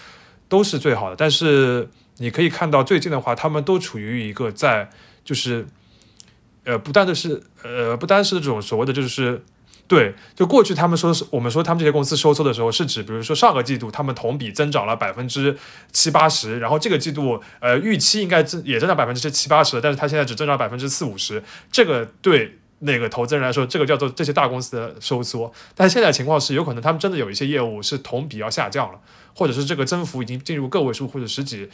[0.47, 1.15] 都是最好的。
[1.15, 4.89] 但是你可以看到最近的话，他们都处于一个在
[5.25, 5.65] 就是
[6.63, 9.43] 呃不单的是呃不单是这种所谓的就是。
[9.91, 15.57] 对，就过去他们说是我们说他们这些公司收缩的时候，是指比如说上个季度他们同比增长了百分之
[15.91, 25.51] 七八十，然后这个季度呃预期应该增也增长百分之七八十，但是他现在只增长百分之四五十，这个对那个投资人来说，这个叫做这些大公司的收缩。
[25.75, 28.99] 但现在情况是，有可能他们真的有一些业务是同比要下降了，
[29.35, 31.69] 或者是这个增幅已经进入个位数或者十几。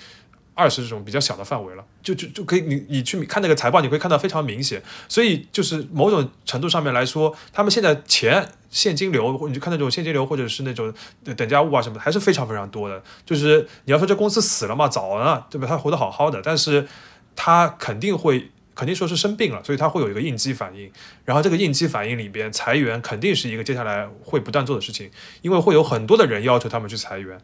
[0.58, 4.82] 二十这种比较小的范围了，就就就可以你你去看那个财报，你会看到非常明显。
[5.08, 10.92] 所以就是某种程度上面来说，他们现在钱现金流，或你就看那种现金流或者是那种
[11.24, 13.04] 等价物啊什么，还是非常非常多的。
[13.24, 15.68] 就是你要说这公司死了嘛，早了，对吧？
[15.68, 16.88] 他活得好好的，但是
[17.36, 20.92] 他肯定会肯定说是生病了，所以他会有一个应激反应。
[21.24, 25.12] 然后这个应激反应里边，裁员肯定是一个接下来会不断做的事情，
[25.44, 27.40] 因为会有很多的人要求他们去裁员。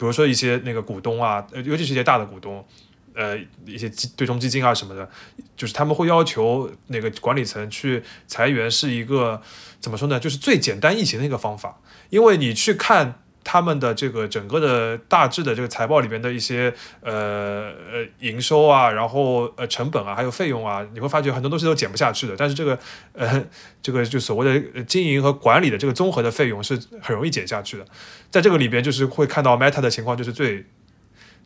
[0.00, 2.66] 比如说一些那个股东啊，呃，尤其是一些大的股东，
[3.14, 5.06] 呃，一些基对冲基金啊什么的，
[5.54, 9.42] 就是他们会要求那个管理层去裁员，是一个
[9.78, 10.18] 怎么说呢？
[10.18, 13.19] 就是最简单易行的一个方法，因为你去看。
[13.42, 22.34] 他们的这个整个的大致的这个财报里边的一些呃呃营收啊，然后呃成本啊，还有费用啊，你会发觉很多东西都减不下去的。
[22.36, 22.78] 但是这个
[23.14, 23.42] 呃
[23.82, 27.84] 这个就所谓的经营和管理的这个综合的费用是很容易减下去的。
[28.30, 30.66] 在这个里边，就是会看到 Meta 的情况就是最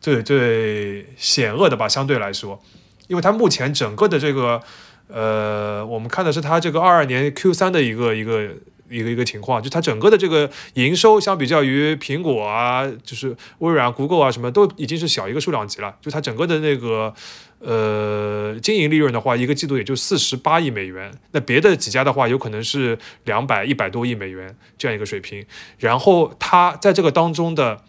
[0.01, 2.61] 最最险恶的吧，相对来说，
[3.07, 4.61] 因为它目前整个的这个
[5.07, 8.49] 呃，我们看的是它这个二二年 Q 三的一个一个。
[8.89, 15.95] 一个一个情况，就它整个的这个营收，相比较于苹果啊，就是微软、Google 啊，什么都已经是小一个数量级了。
[16.01, 17.13] 就它整个的那个
[17.59, 21.11] 呃经营利润的话，一个季度也就四十八亿美元。
[21.31, 25.45] 那别的几家的话，有可能是两百、一百多亿美元这样一个水平。
[25.79, 27.83] 然后它在这个当中的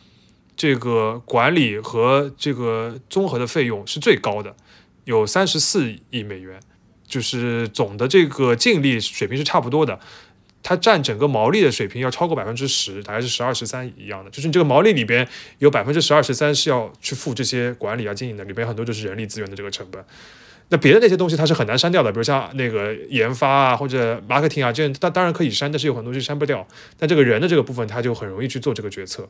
[0.56, 4.56] 这个管理和这个综合的费用是最高的，
[5.04, 6.58] 有三十四亿美元，
[7.06, 10.00] 就是总的这个净利水平是差不多的。
[10.68, 14.30] 它占整个毛利的水平要超过百分之十，大概是十二十三一样的。
[14.32, 15.24] 就是你这个毛利里边
[15.58, 20.04] 有百分之十二十三是要去付这些管理啊、经营的，里边很多就是人力资源的这个成本。
[20.70, 26.66] 那别的那些东西它是很难删掉的，比如像那个研发啊或者 marketing 啊，这当当然可以删，但是有很多是删不掉。
[26.98, 29.28] 但这个人的这个部分，他就很容易去做这个决策。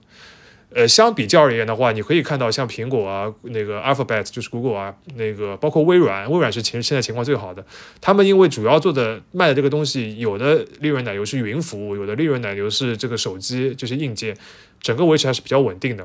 [0.74, 7.64] 呃，相比较而言的话，你可以看到像苹果啊，那个 Alphabet 就是 Google 啊，那个包括微软，微软是其实现在情况最好的。
[8.00, 14.36] 他们因为主要做的卖的这个东西，有的利润奶油是云服务，有的利润奶油是这个手机这些硬件，
[14.80, 16.04] 整个维持还是比较稳定的。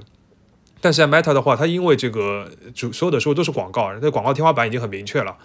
[0.80, 5.36] 但是 Meta 的话，它因为这个主所有的收入都是广告，那广告天花板已经很明确了，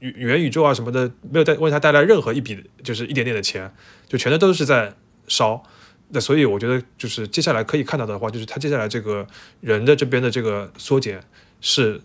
[0.00, 3.74] 元元宇宙啊什么的没有带为它带来任何一笔就是一点点的钱，
[4.06, 4.92] 就全都都是在
[5.26, 5.62] 烧。
[6.08, 9.26] 那所以我觉得，就是接下来可以看到的话，就是它接下来这个
[9.60, 11.20] 人的这边的这个缩减
[11.60, 12.00] 是，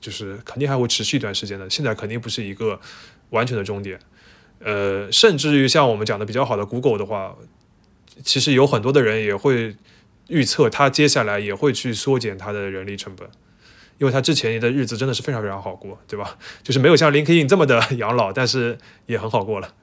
[0.00, 1.68] 就是肯定还会持续一段时间的。
[1.68, 2.80] 现在肯定不是一个
[3.30, 3.98] 完全的终点，
[4.60, 7.36] 呃，甚至于像我们讲的比较好的 Google 的话，
[8.24, 9.76] 其实有很多的人也会
[10.28, 13.28] 预测，它接下来也会去缩减它的人力成本，
[13.98, 16.38] 因为他之前的日子真的是非常非常好过，对吧？
[16.62, 19.74] 就是没有像 LinkedIn 这么的 养老，但是也很好过了。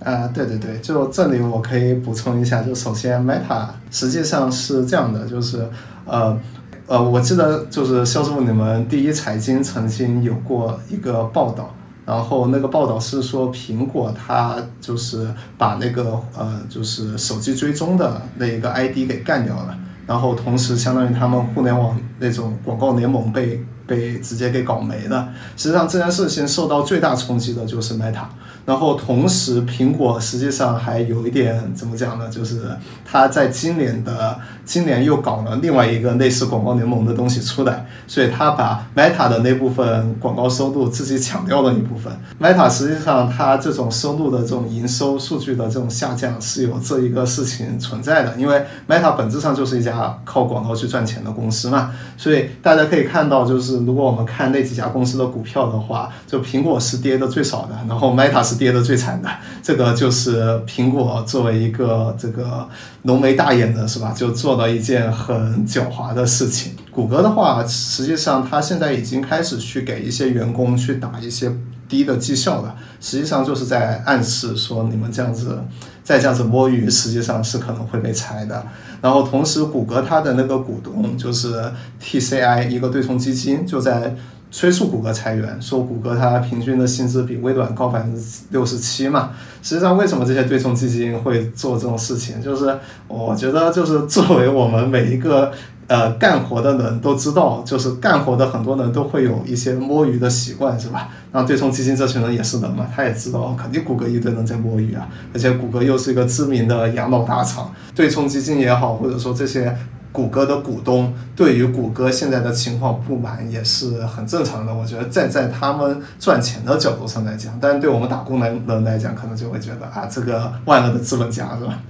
[0.00, 5.66] 啊，对对对，就这里我可以补充一下，就首先 Meta 实际上是这样的，就是
[6.04, 6.38] 呃
[6.86, 11.74] 呃，我记得就是销售你们第一财经曾经有过一个报道，
[12.04, 15.26] 然后那个报道是说苹果它就是
[15.56, 19.74] 把那个呃就是手机追踪的那一个 ID 给干掉了，
[20.06, 25.30] 然后同时相当于他们互联网那种广告联盟被被直接给搞没了。
[25.56, 28.24] 实际上这件事情受到最大冲击的就是 Meta。
[28.66, 32.30] 然后同时，苹果实际上还有一点怎么讲呢？
[32.30, 32.62] 就是
[33.04, 42.12] 它在今年的今年又搞了另外一个类似广告联盟的东西出来，所以他把 Meta 的那部分广告收入自己抢掉了一部分。
[42.40, 58.54] Meta 实际上它这种收入的这种营收数据的这种下降是有这一个事情存在的，因为 Meta 本质上就是一家靠广告去赚钱的公司嘛，所以大家可以看到，就是如果我们看那几家公司的股票的话，就苹果是跌的最少的，然后 Meta 是。
[58.54, 59.28] 跌的最惨的，
[59.62, 62.66] 这个就是苹果作为一个这个
[63.02, 64.14] 浓眉大眼的，是吧？
[64.16, 66.74] 就做做了一件很狡猾的事情。
[66.92, 71.52] 谷歌的话，实际上它现在已经开始去给一些员工去打一些
[71.88, 75.60] 低的绩效了，实际上就是在暗示说，你们这样子
[76.04, 78.64] 再这样子摸鱼，实际上是可能会被裁的。
[79.02, 81.60] 然后同时，谷歌它的那个股东就是
[82.00, 84.14] TCI 一个对冲基金，就在。
[84.54, 89.30] 催促谷歌裁员，说谷歌它平均的薪资比微软高百分之六十七嘛。
[89.60, 92.40] 实际上，为什么这些对冲基金会做这种事情？
[92.40, 92.78] 就是
[93.08, 95.50] 我觉得，就是作为我们每一个
[95.88, 101.08] 呃干活的人都知道，就是干活的很多人都会有一些摸鱼的习惯，是吧？
[101.32, 109.76] 那对冲基金这群人也是人嘛，他也知道肯定谷歌一堆人在摸鱼啊，而且谷歌又是一个知名的养老大厂，对冲基金也好，或者说这些。
[110.14, 121.80] 谷歌的股东对于谷歌现在的情况不满也是很正常的，我觉得站在他们赚钱的角度上来讲，但对我们打工人人来讲，可能就会觉得啊，这个万恶的资本家是吧？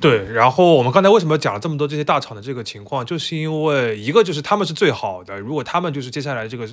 [0.00, 6.68] 对，然后我们刚才为什么讲了这么多这些大厂的这个情况，就是因为一个就是他们是最好的，如果他们就是接下来这个。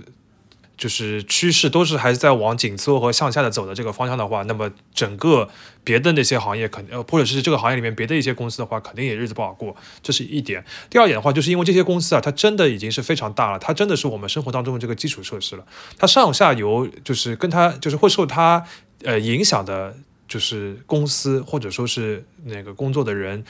[0.80, 5.50] 就是趋势都是还是在往紧缩和向下的走的这个方向的话，那么整个
[5.84, 10.64] 别的那些行业肯定，或者是这个行业里面别的一些公司的话，肯定也日子不好过，这是一点。
[10.90, 15.66] 第二点的话，就是因为这些公司啊，它真的已经是非常大了，它真的是我们生活当中的这个基础设施了，
[15.98, 18.64] 它上下游就是跟它就是会受它
[19.04, 19.94] 呃影响的，
[20.30, 23.44] 就是公司或者说是那个工作的人，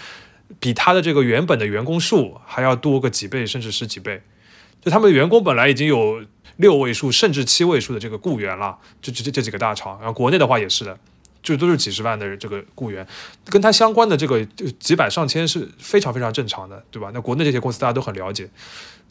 [0.60, 4.24] 比它的这个原本的员工数还要多个几倍甚至十几倍，
[4.82, 6.24] 就他们员工本来已经有。
[6.60, 10.98] 六位数甚至七位数的这个雇员了，就这这这几个大厂，然后国内的话也是的，
[11.42, 13.08] 就都是几十万的这个雇员，
[13.46, 17.12] 跟他相关的这个就几百上千是非常非常正常的，对吧？
[17.14, 18.50] 那国内这些公司大家都很了解，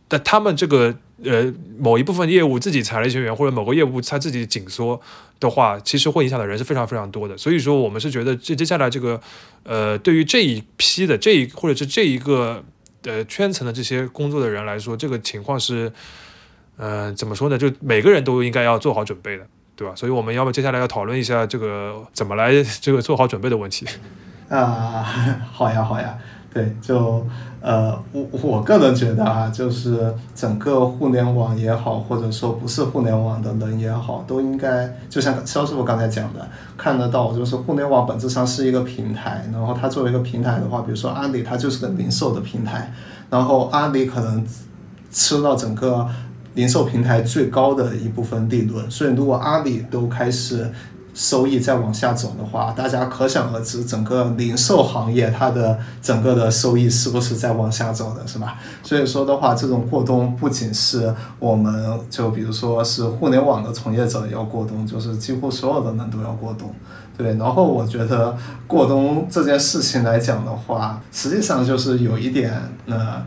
[0.08, 0.94] 但他们这个
[1.24, 5.00] 呃某一部分业务自己裁了一些员，或者某个业务他自己紧缩
[5.40, 7.38] 的话，其实会影响的人是非常非常多的。
[7.38, 9.18] 所以说，我们是觉得这接下来这个
[9.62, 12.62] 呃对于这一批的这一或者是这一个
[13.04, 15.90] 呃圈层的这些工作的人来说，这个情况是。
[16.78, 17.58] 嗯，怎么说呢？
[17.58, 19.92] 就每个人都应该要做好准备的，对吧？
[19.96, 23.84] 所以我们要么接下来要讨论一下这个怎么来这个做好准备的问题。
[24.48, 25.04] 啊，
[25.52, 26.16] 好呀，好呀，
[26.54, 27.26] 对，就
[27.60, 42.92] 呃，我我个人觉得啊，就是整个互联网也好，或者说不是互联网的人也好，都应该就像肖师傅刚才讲的，看得到，就是互联网本质上是一个平台，然后它作为一个平台的话，比如说阿里，它就是个零售的平台，
[43.28, 44.46] 然后阿里可能
[45.10, 46.08] 吃到整个。
[46.58, 50.68] 零售平台最高的一部分利润，所以如果阿里都开始
[51.14, 58.58] 收益再往下走的话，大家可想而知，整个零售行业它的整个的收益是不是在往下走的，是吧？
[58.82, 66.74] 所以说的话，这种过冬不仅是我们就比如说是互联网的从业者要过冬，就是几乎所有的人都要过冬，
[67.16, 67.36] 对。
[67.36, 68.36] 然后我觉得
[68.66, 72.52] 过冬这件事情来讲的话，实际上就是有一点
[72.86, 73.24] 呃。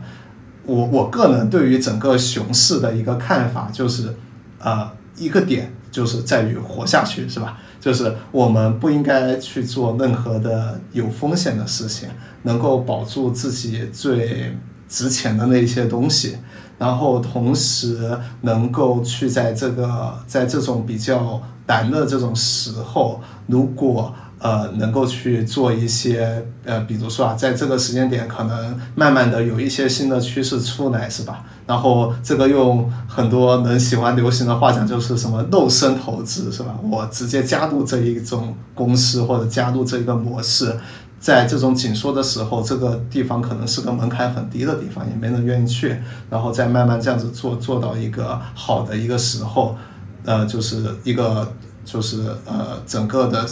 [0.64, 4.14] 我我个人对于整个熊市的一个看法就是，
[4.58, 7.58] 呃，一个点就是在于活下去，是吧？
[7.80, 12.08] 就是我们不应该去做任何的有风险的事情，
[12.42, 14.56] 能够保住自己最
[14.88, 16.38] 值钱的那些东西，
[16.78, 24.14] 然后同时能够去在这个在这种比较难的这种时候，如果。
[24.42, 31.44] 呃，能够去做一些呃，比如说啊，在这个时间点，可能慢慢的有一些新的趋势出来，是吧？
[31.64, 36.76] 然后这个用很多人喜欢流行的话讲，就是什么肉身投资，是吧？
[36.82, 40.76] 我直接加入这一种公司或者加入这一个模式，
[41.20, 45.96] 在这种紧缩的时候，这个地方可能是个门槛很低的地方，也没人愿意去，
[46.28, 49.76] 然后再慢慢这样子做，做到一个好的一个时候，
[50.24, 51.52] 呃，就是一个
[51.84, 53.46] 就是呃整个的。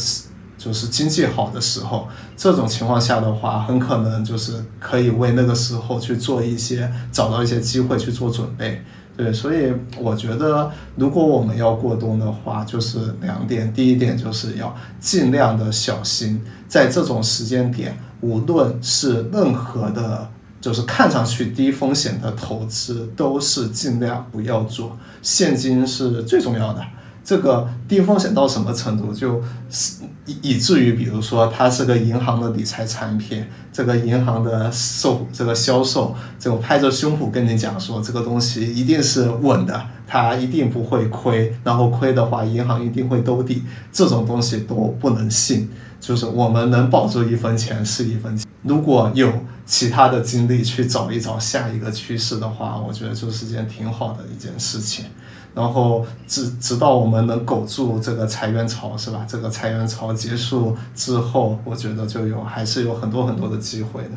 [0.60, 2.06] 就是经济好的时候，
[2.36, 8.84] 这种情况下的话，很可能就是可以为那个时候去做一些找到一些机会去做准备。
[9.16, 13.72] 对，所以我觉得，如果我们要过冬的话，就是两点。
[13.72, 20.28] 第一点就是要尽量的小心，在这种时间点，无论是任何的，
[20.60, 24.96] 就是看上去低风险的投资，都是尽量不要做。
[25.22, 26.82] 现金是最重要的。
[27.22, 29.12] 这个低风险到什么程度？
[29.12, 45.68] 就是以以至于，比如说，它是个银行的理财产品，这个银行的售这个销售，这个拍着胸脯跟你讲说，这个东西一定是稳的，它一定不会亏，然后亏的话，银行一定会兜底，这种东西都不能信。
[46.00, 49.30] 就是我们能保住一分钱是一分钱，如果有
[49.66, 55.04] 其他的精力去找一找下一个趋势的话，我觉得就是件挺好的一件事情。
[55.52, 59.26] 然后直直到我们能苟住这个裁员潮，是吧？
[59.28, 64.10] 这个裁员潮结束之后，我觉得就有还是有很多很多的机会的。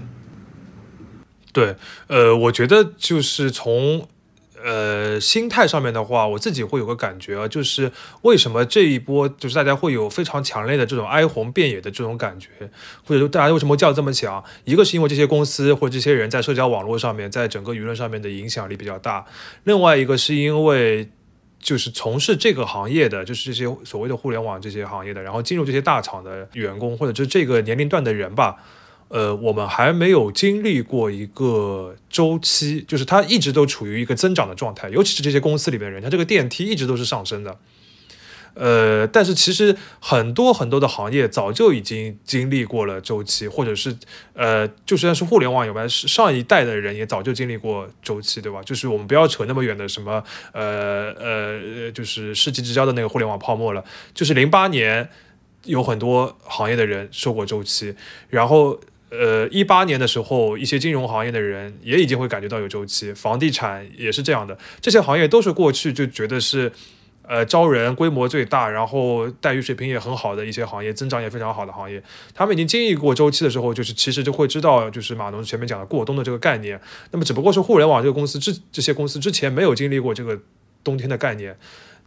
[1.51, 1.75] 对，
[2.07, 4.07] 呃，我觉得就是从
[4.63, 12.49] 呃心态上面的话，我自己会有个感觉啊，就是为什么这一波就是大家会有非常强烈的这种哀鸿遍野的这种感觉，
[13.05, 14.43] 或者说大家为什么叫这么响？
[14.65, 19.25] 一个是因为这些公司或者这些人在社交网络上面，在整个舆论上面的影响力比较大，
[19.63, 21.09] 另外一个是因为。
[21.63, 28.57] 就是从事这个行业的，就是这些所谓的互联网这些行业的，然后进入这些大厂的员工，或者就这个年龄段的人吧，
[29.07, 37.57] 呃，我们还没有经历过一个周期，就是它一直都处于一个增长的状态，尤其是这些公司里面人，家这个电梯一直都是上升的。
[38.55, 43.95] 呃，但是其实很多很多的行业早就已经经历过了周期，或者是
[44.33, 48.61] 呃，就算是互联网有关，是上一代的人也早就经历过周期，对吧？
[48.61, 53.83] 就是我们不要扯那么远的什么呃呃，就是世纪之交的那个互联网泡沫了，
[54.13, 55.09] 就是零八年
[55.65, 57.95] 有很多行业的人受过周期，
[58.29, 58.79] 然后
[59.09, 66.71] 呃一八年的时候，一些金融行业的人也已经会感觉到有周期，房地产也是这样的，这些行业都是过去就觉得是。
[67.25, 72.03] 呃，招人规模最大，然后待遇水平也很好的一些行业，增长也非常好的行业，
[72.33, 76.79] 他们已经经历过周期的时候，就是其实就会知道，就是马龙前面讲的过冬的这个概念。
[77.11, 80.37] 那么只不过是互联网这个公司之这些公司之前没有经历过这个
[80.83, 81.57] 冬天的概念，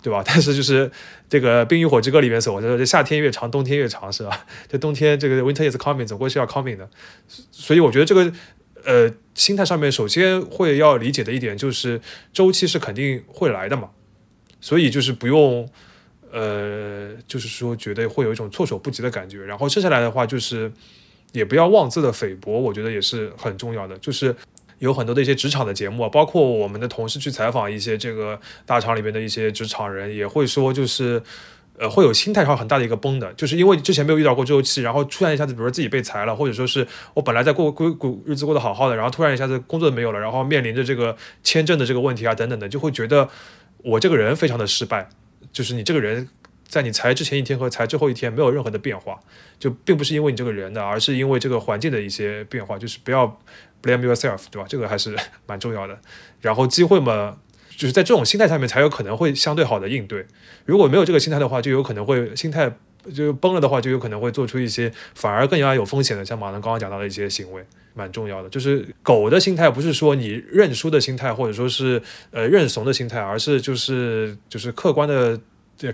[0.02, 0.22] 对吧？
[0.24, 0.90] 但是就是
[1.30, 4.44] 这个《冰与火之歌》里面所说的，这夏天越长，冬天越长，是吧？
[4.68, 6.88] 这冬天这个 winter is coming，总归是要 coming 的。
[7.50, 8.30] 所以我觉得这个
[8.84, 12.02] 呃心态上面，首先会要理解的一点就是
[12.34, 13.88] 周期是肯定会来的嘛。
[14.60, 15.68] 所以就是不用，
[16.32, 19.44] 呃，就是说觉得会有一种措手不及的感觉。
[19.44, 20.72] 然后剩下来的话，就是
[21.32, 23.96] 也不要妄自的菲薄，我觉得也是很重要的。
[23.98, 24.34] 就是
[24.78, 31.22] 有很多的一些职场的节目啊，包括我们的同事去采访一些这个大厂里面的一些职场人，也会说，就是
[31.78, 43.28] 呃，会有心态上很大的一个崩的，就是因为之前没有遇到过周期，然后突然一下子，比如说自己被裁了，或者说是我本来在过过过日子过得好好的，然后突然一下子工作没有了，然后面临着这个签证的这个问题啊等等的，就会觉得。
[43.86, 45.08] 我这个人非常的失败，
[45.52, 46.28] 就是你这个人，
[46.66, 49.20] 在你裁之前一天和裁之后一天没有任何的变化，
[49.60, 53.38] 就并不是因为你这个人的，而是因为这个环境的一些变化，就是不要
[53.80, 54.66] blame yourself，对吧？
[54.68, 55.16] 这个还是
[55.46, 55.96] 蛮重要的。
[56.40, 57.38] 然后机会嘛，
[57.76, 60.26] 就是在这种心态下面才有可能会相对好的应对。
[60.64, 62.76] 如果没有这个心态的话，就有可能会心态
[63.14, 67.64] 就崩了的话，就有可能会做出一些反而更加有风险的，像马龙刚刚讲到的一些行为。
[67.96, 75.40] 蛮重要的，就是狗的心态，不是说你认输的心态，或者说是呃认怂的心态，而是就是就是客观的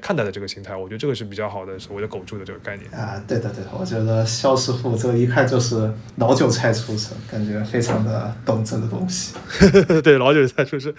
[0.00, 0.74] 看待的这个心态。
[0.76, 3.22] 我觉得这个是比较好的，所谓的“狗住”的这个概念啊。
[3.26, 9.34] 对的，对的，我觉得肖师傅这一看就是老韭菜出身，感觉非常的懂这个东西。
[10.02, 10.92] 对，老韭菜出身。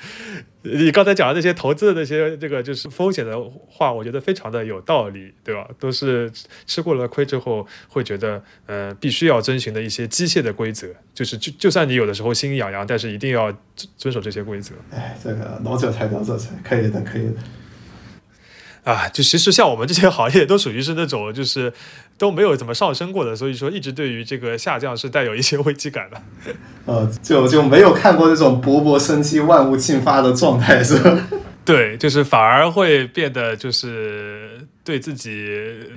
[0.64, 3.38] 你刚才讲的那些投资的那些这个就是风险的
[3.68, 5.68] 话，我觉得非常的有道理，对吧？
[5.78, 6.32] 都是
[6.66, 13.52] 吃过了亏之后会觉得，呃，必须要遵循的一些机械的规则，就是就就算你有的时候心痒痒，但是一定要
[13.98, 14.74] 遵守这些规则。
[14.92, 17.34] 哎，这个老韭菜，老韭菜，可以的，可以的。
[18.84, 21.72] 啊，就其实像我们这些行业都属于是那种就是
[22.18, 26.22] 都没有怎么上升过的，所以说一直对于这个下降是带有一些危机感的。
[26.86, 31.18] 呃，就就没有看过那种勃勃生机、万物进发的状态，是吧？
[31.64, 34.50] 对，就是反而会变得就是
[34.84, 35.48] 对自己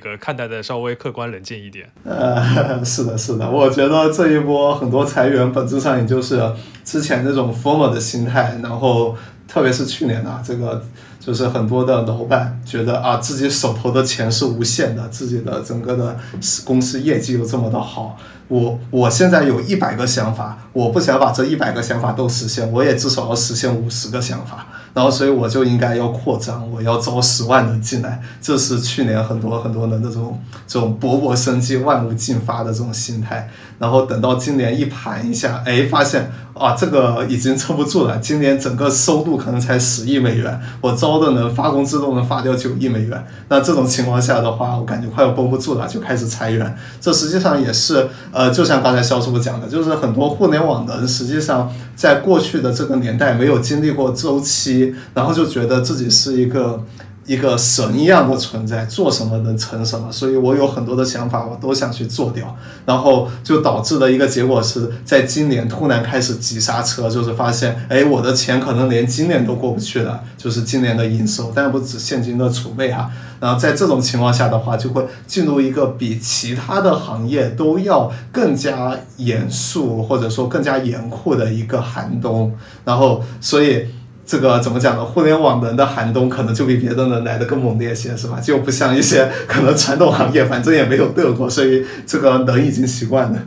[0.01, 1.91] 个看待的稍微客观冷静一点。
[2.05, 2.41] 呃，
[2.87, 6.41] 是的，是的，我觉得这一波很多裁员本质上也就是
[6.84, 9.16] 之前那种 formal 的心态，然后
[9.49, 10.80] 特别是去年啊，这个。
[11.27, 16.16] 就是很多的老板觉得啊，自己手头的钱是无限的，自己的整个的
[16.64, 18.16] 公司业绩又这么的好。
[18.47, 24.68] 我我现在有一百个想法，我不想把这一百个想法都实现，我也至少要实现五十个想法。
[24.95, 28.22] 然后，所以我就应该要扩张，我要招十万人进来。
[28.41, 33.51] 这是去年很多很多人的这种这种勃勃生机、万物进发的这种心态。
[33.79, 38.18] 然后等到今年一盘一下，哎，发现啊，这个已经撑不住了。
[38.18, 43.27] 今年整个收入可能才十亿美元，我招的人发工资都能发掉九亿美元。
[43.49, 46.77] 那这种情况下的话，我感觉快要绷不住了，就开始裁员。
[47.01, 54.95] 这实际上也是呃，就像刚才肖师傅讲的，就是很多互联网人实际上在过去的这个年代没有经历过周期。
[55.14, 56.83] 然后就觉得自己是一个
[57.27, 73.11] 一个神一样的存在，做什么能成什么，所以我有很多的想法，我都想去做掉，然后就导致的一个结果是在今年突然开始急刹车，就是发现，哎，我的钱可能连今年都过不去了，就是今年的营收，但不止现金的储备哈，
[73.41, 82.55] 然后在这种情况下的话，就会进入一个比其他的行业都要更加严肃或者说更加严酷的一个寒冬，
[82.85, 83.89] 然后所以。
[84.27, 85.05] 这个怎么讲呢？
[85.05, 88.41] 互联网人的寒冬可能就比别的人来的更猛烈些，是吧？
[88.41, 93.43] 就不像一些可能传统行业，反正也没有得过，所以这个人已经习惯了。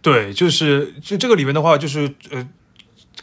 [0.00, 2.48] 对，就是就这个里面的话，就是呃。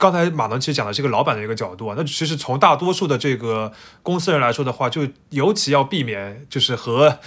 [0.01, 3.71] 刚才马龙其实讲的是一个老板的一个角度啊，那其实从大多数的这个
[4.01, 7.19] 公司人来说的话，就尤其要避免就是和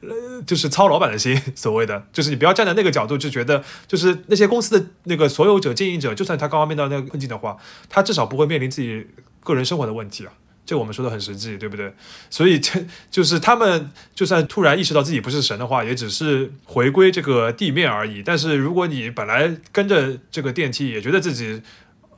[0.00, 7.58] 呃 就是操老板的心，所谓的就是你不要站在那个角度就觉得就是那些公司的那个所有者经营者，就算他刚刚面到那个困境的话，
[7.90, 9.06] 他至少不会面临自己
[9.44, 10.32] 个人生活的问题啊。
[10.64, 11.92] 这我们说的很实际，对不对？
[12.30, 12.80] 所以这
[13.10, 18.22] 就是他们就算突然意识到自己不是神的话，也只是回归这个地面而已。
[18.22, 21.60] 但是如果你本来跟着这个电梯，也觉得自己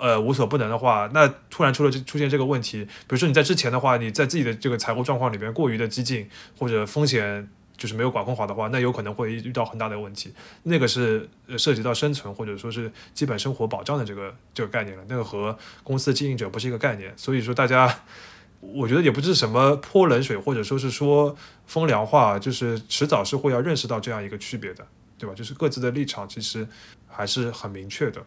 [0.03, 6.29] 呃无所不能的话，那突然出了出现这个问题，比如说你在之前的话，你在自己的这个财务状况里边过于的激进，
[6.59, 10.35] 或者风险就是没有管控好的话，那有可能会遇到很大的问题。
[10.65, 17.13] 那个是涉及到生存或者说是基本生活保障的这个这个概念了，那个和公司的经营者不是一个概念。
[17.17, 18.01] 所以说大家。
[18.65, 21.37] 我觉得也不是什么泼冷水，或者说是说
[21.67, 24.87] 风凉话，就是迟早是会要认识到这样一个区别的，
[25.19, 25.35] 对吧？
[25.35, 26.65] 就是各自的立场其实
[27.09, 28.25] 还是很明确的。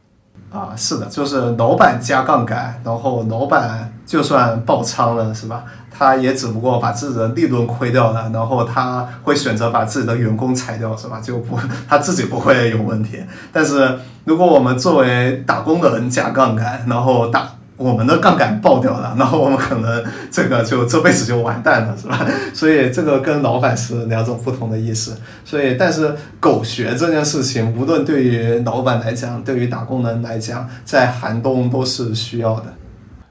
[0.52, 5.64] 啊，是的，就是老板加杠杆，然后老板就算爆仓了，是吧？
[5.98, 11.20] 他也只不过把自己的利润亏掉了，然后他会选择把自己的员工裁掉，是吧？
[11.22, 11.58] 就不
[11.88, 13.24] 他自己不会有问题。
[13.52, 17.50] 但是如果我们作为打工的人加杠杆，然后打。
[17.78, 22.26] 我们的杠杆爆掉了，然后我们可能这个就这辈子就完蛋了，是吧？
[22.54, 25.18] 所以这个跟老板是两种不同的意思。
[25.44, 32.74] 所以，但是狗学这件事情，无论对于老板来讲，对于打工人来讲，在寒冬都是需要的。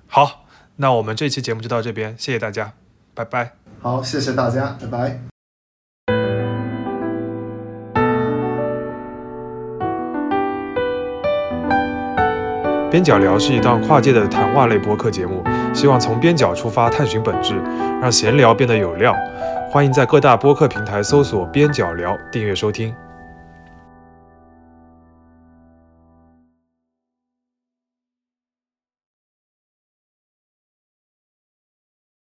[0.06, 0.44] 好，
[0.76, 2.72] 那我们这期节目就到这边，谢谢大家，
[3.14, 3.52] 拜拜。
[3.80, 5.33] 好，谢谢大家，拜拜。
[12.94, 15.42] 边角聊是一档跨界的谈话类播客节目，
[15.74, 17.60] 希望从边角出发探寻本质，
[18.00, 19.12] 让闲聊变得有料。
[19.68, 22.94] 欢迎在各大播客平台搜索“边角聊”，订阅收听。